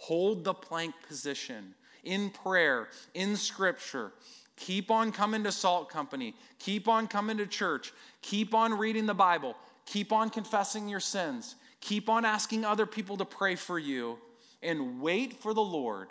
Hold 0.05 0.43
the 0.43 0.53
plank 0.53 0.93
position 1.07 1.73
in 2.03 2.29
prayer, 2.29 2.89
in 3.15 3.35
scripture. 3.35 4.11
Keep 4.55 4.91
on 4.91 5.11
coming 5.11 5.43
to 5.45 5.51
Salt 5.51 5.89
Company. 5.89 6.35
Keep 6.59 6.87
on 6.87 7.07
coming 7.07 7.37
to 7.37 7.47
church. 7.47 7.91
Keep 8.21 8.53
on 8.53 8.77
reading 8.77 9.07
the 9.07 9.15
Bible. 9.15 9.55
Keep 9.87 10.13
on 10.13 10.29
confessing 10.29 10.87
your 10.87 10.99
sins. 10.99 11.55
Keep 11.81 12.07
on 12.07 12.23
asking 12.23 12.63
other 12.65 12.85
people 12.85 13.17
to 13.17 13.25
pray 13.25 13.55
for 13.55 13.79
you. 13.79 14.19
And 14.61 15.01
wait 15.01 15.41
for 15.41 15.55
the 15.55 15.63
Lord. 15.63 16.09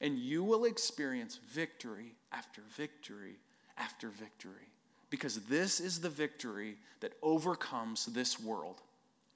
And 0.00 0.16
you 0.16 0.44
will 0.44 0.64
experience 0.64 1.40
victory 1.52 2.14
after 2.30 2.62
victory 2.76 3.40
after 3.76 4.08
victory. 4.08 4.70
Because 5.10 5.40
this 5.46 5.80
is 5.80 6.00
the 6.00 6.08
victory 6.08 6.76
that 7.00 7.14
overcomes 7.24 8.06
this 8.06 8.38
world 8.38 8.80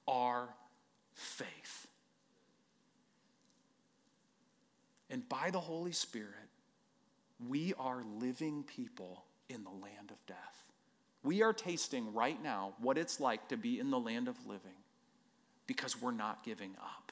our 0.07 0.47
faith. 1.13 1.84
And 5.09 5.27
by 5.29 5.51
the 5.51 5.59
Holy 5.59 5.91
Spirit, 5.91 6.29
we 7.47 7.73
are 7.77 8.03
living 8.19 8.63
people 8.63 9.25
in 9.49 9.63
the 9.63 9.69
land 9.69 10.09
of 10.09 10.25
death. 10.25 10.63
We 11.23 11.41
are 11.41 11.53
tasting 11.53 12.13
right 12.13 12.41
now 12.41 12.73
what 12.79 12.97
it's 12.97 13.19
like 13.19 13.47
to 13.49 13.57
be 13.57 13.79
in 13.79 13.89
the 13.89 13.99
land 13.99 14.27
of 14.27 14.35
living 14.45 14.77
because 15.67 15.99
we're 16.01 16.11
not 16.11 16.43
giving 16.43 16.75
up. 16.81 17.11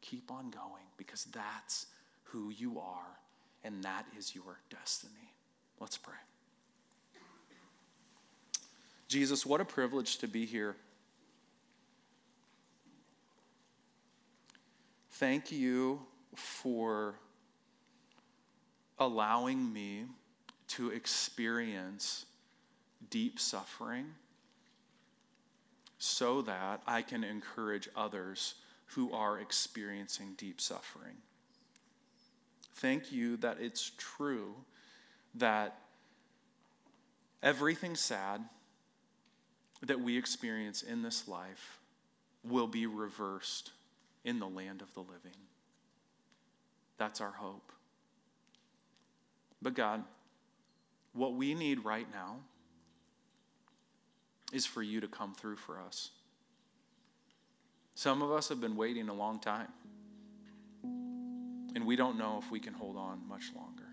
Keep 0.00 0.30
on 0.30 0.50
going 0.50 0.84
because 0.96 1.24
that's 1.24 1.86
who 2.24 2.50
you 2.50 2.78
are 2.78 3.18
and 3.62 3.82
that 3.84 4.06
is 4.18 4.34
your 4.34 4.60
destiny. 4.70 5.32
Let's 5.80 5.96
pray. 5.96 6.14
Jesus, 9.08 9.46
what 9.46 9.60
a 9.60 9.64
privilege 9.64 10.18
to 10.18 10.26
be 10.26 10.44
here. 10.44 10.76
Thank 15.12 15.52
you 15.52 16.00
for 16.34 17.14
allowing 18.98 19.72
me 19.72 20.04
to 20.68 20.90
experience 20.90 22.26
deep 23.10 23.38
suffering 23.38 24.06
so 25.98 26.42
that 26.42 26.82
I 26.86 27.02
can 27.02 27.24
encourage 27.24 27.88
others 27.96 28.54
who 28.86 29.12
are 29.12 29.40
experiencing 29.40 30.34
deep 30.36 30.60
suffering. 30.60 31.16
Thank 32.74 33.12
you 33.12 33.36
that 33.38 33.58
it's 33.60 33.92
true 33.96 34.54
that 35.36 35.78
everything 37.42 37.94
sad 37.94 38.42
that 39.82 40.00
we 40.00 40.16
experience 40.16 40.82
in 40.82 41.02
this 41.02 41.28
life 41.28 41.78
will 42.42 42.66
be 42.66 42.86
reversed 42.86 43.70
in 44.24 44.38
the 44.38 44.48
land 44.48 44.82
of 44.82 44.92
the 44.94 45.00
living. 45.00 45.38
That's 47.04 47.20
our 47.20 47.32
hope. 47.32 47.70
But 49.60 49.74
God, 49.74 50.02
what 51.12 51.34
we 51.34 51.52
need 51.52 51.84
right 51.84 52.06
now 52.10 52.36
is 54.54 54.64
for 54.64 54.82
you 54.82 55.02
to 55.02 55.06
come 55.06 55.34
through 55.34 55.56
for 55.56 55.78
us. 55.78 56.12
Some 57.94 58.22
of 58.22 58.32
us 58.32 58.48
have 58.48 58.58
been 58.58 58.74
waiting 58.74 59.10
a 59.10 59.12
long 59.12 59.38
time, 59.38 59.68
and 61.74 61.84
we 61.84 61.94
don't 61.94 62.16
know 62.16 62.40
if 62.42 62.50
we 62.50 62.58
can 62.58 62.72
hold 62.72 62.96
on 62.96 63.20
much 63.28 63.52
longer. 63.54 63.84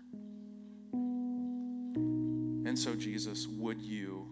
And 2.66 2.78
so, 2.78 2.94
Jesus, 2.94 3.46
would 3.46 3.82
you 3.82 4.26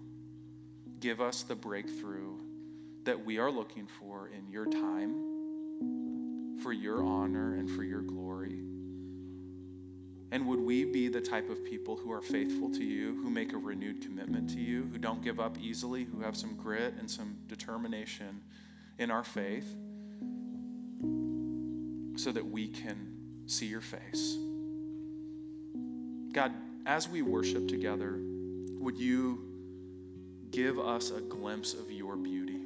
give 1.01 1.21
us 1.21 1.43
the 1.43 1.55
breakthrough 1.55 2.38
that 3.05 3.27
we 3.27 3.37
are 3.37 3.51
looking 3.51 3.87
for 3.99 4.31
in 4.31 4.49
your 4.51 4.64
time, 4.64 6.57
for 6.62 6.73
your 6.73 7.05
honor, 7.05 7.57
and 7.57 7.71
for 7.71 7.85
your 7.85 8.01
glory? 8.01 8.30
And 10.33 10.47
would 10.47 10.61
we 10.61 10.85
be 10.85 11.09
the 11.09 11.21
type 11.21 11.51
of 11.51 11.64
people 11.64 11.97
who 11.97 12.12
are 12.12 12.23
faithful 12.23 12.71
to 12.71 12.85
you, 12.85 13.21
who 13.23 13.31
make 13.31 13.53
a 13.53 13.57
renewed 13.57 14.01
commitment 14.01 14.49
to 14.51 14.61
you, 14.61 14.88
who 14.93 14.99
don't 14.99 15.23
give 15.23 15.40
up 15.40 15.59
easily, 15.61 16.05
who 16.05 16.21
have 16.21 16.37
some 16.37 16.55
grit 16.55 16.95
and 16.99 17.11
some 17.11 17.37
determination 17.49 18.40
in 18.99 19.11
our 19.11 19.25
faith, 19.25 19.66
so 22.16 22.31
that 22.31 22.49
we 22.49 22.69
can 22.69 23.09
see 23.47 23.66
your 23.66 23.81
face? 23.81 24.37
God, 26.33 26.53
as 26.87 27.09
we 27.09 27.23
worship 27.23 27.66
together, 27.66 28.21
would 28.79 28.99
you 28.99 29.43
give 30.53 30.79
us 30.79 31.11
a 31.11 31.21
glimpse 31.21 31.75
of 31.75 31.90
your 31.90 32.14
beauty? 32.14 32.61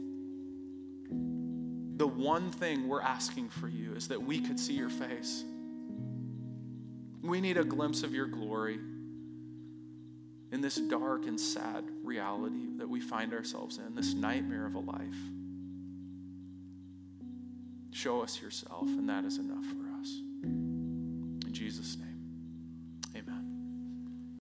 The 1.97 2.07
one 2.07 2.51
thing 2.51 2.89
we're 2.89 3.01
asking 3.01 3.49
for 3.49 3.69
you 3.69 3.95
is 3.95 4.09
that 4.09 4.23
we 4.23 4.41
could 4.41 4.59
see 4.61 4.75
your 4.75 4.91
face. 4.91 5.45
We 7.25 7.41
need 7.41 7.57
a 7.57 7.65
glimpse 7.65 8.03
of 8.03 8.15
your 8.15 8.27
glory 8.27 8.79
in 10.53 10.61
this 10.61 10.77
dark 10.77 11.27
and 11.27 11.41
sad 11.41 11.85
reality 12.03 12.67
that 12.77 12.89
we 12.89 13.01
find 13.01 13.33
ourselves 13.33 13.79
in, 13.79 13.95
this 13.95 14.15
nightmare 14.15 14.67
of 14.67 14.75
a 14.75 14.81
life. 14.81 15.17
Show 17.93 18.23
us 18.23 18.43
yourself, 18.43 18.87
and 18.87 19.09
that 19.09 19.25
is 19.25 19.39
enough 19.39 19.65
for 19.65 20.01
us. 20.01 20.21
In 20.43 21.49
Jesus' 21.51 21.97
name. 21.97 22.14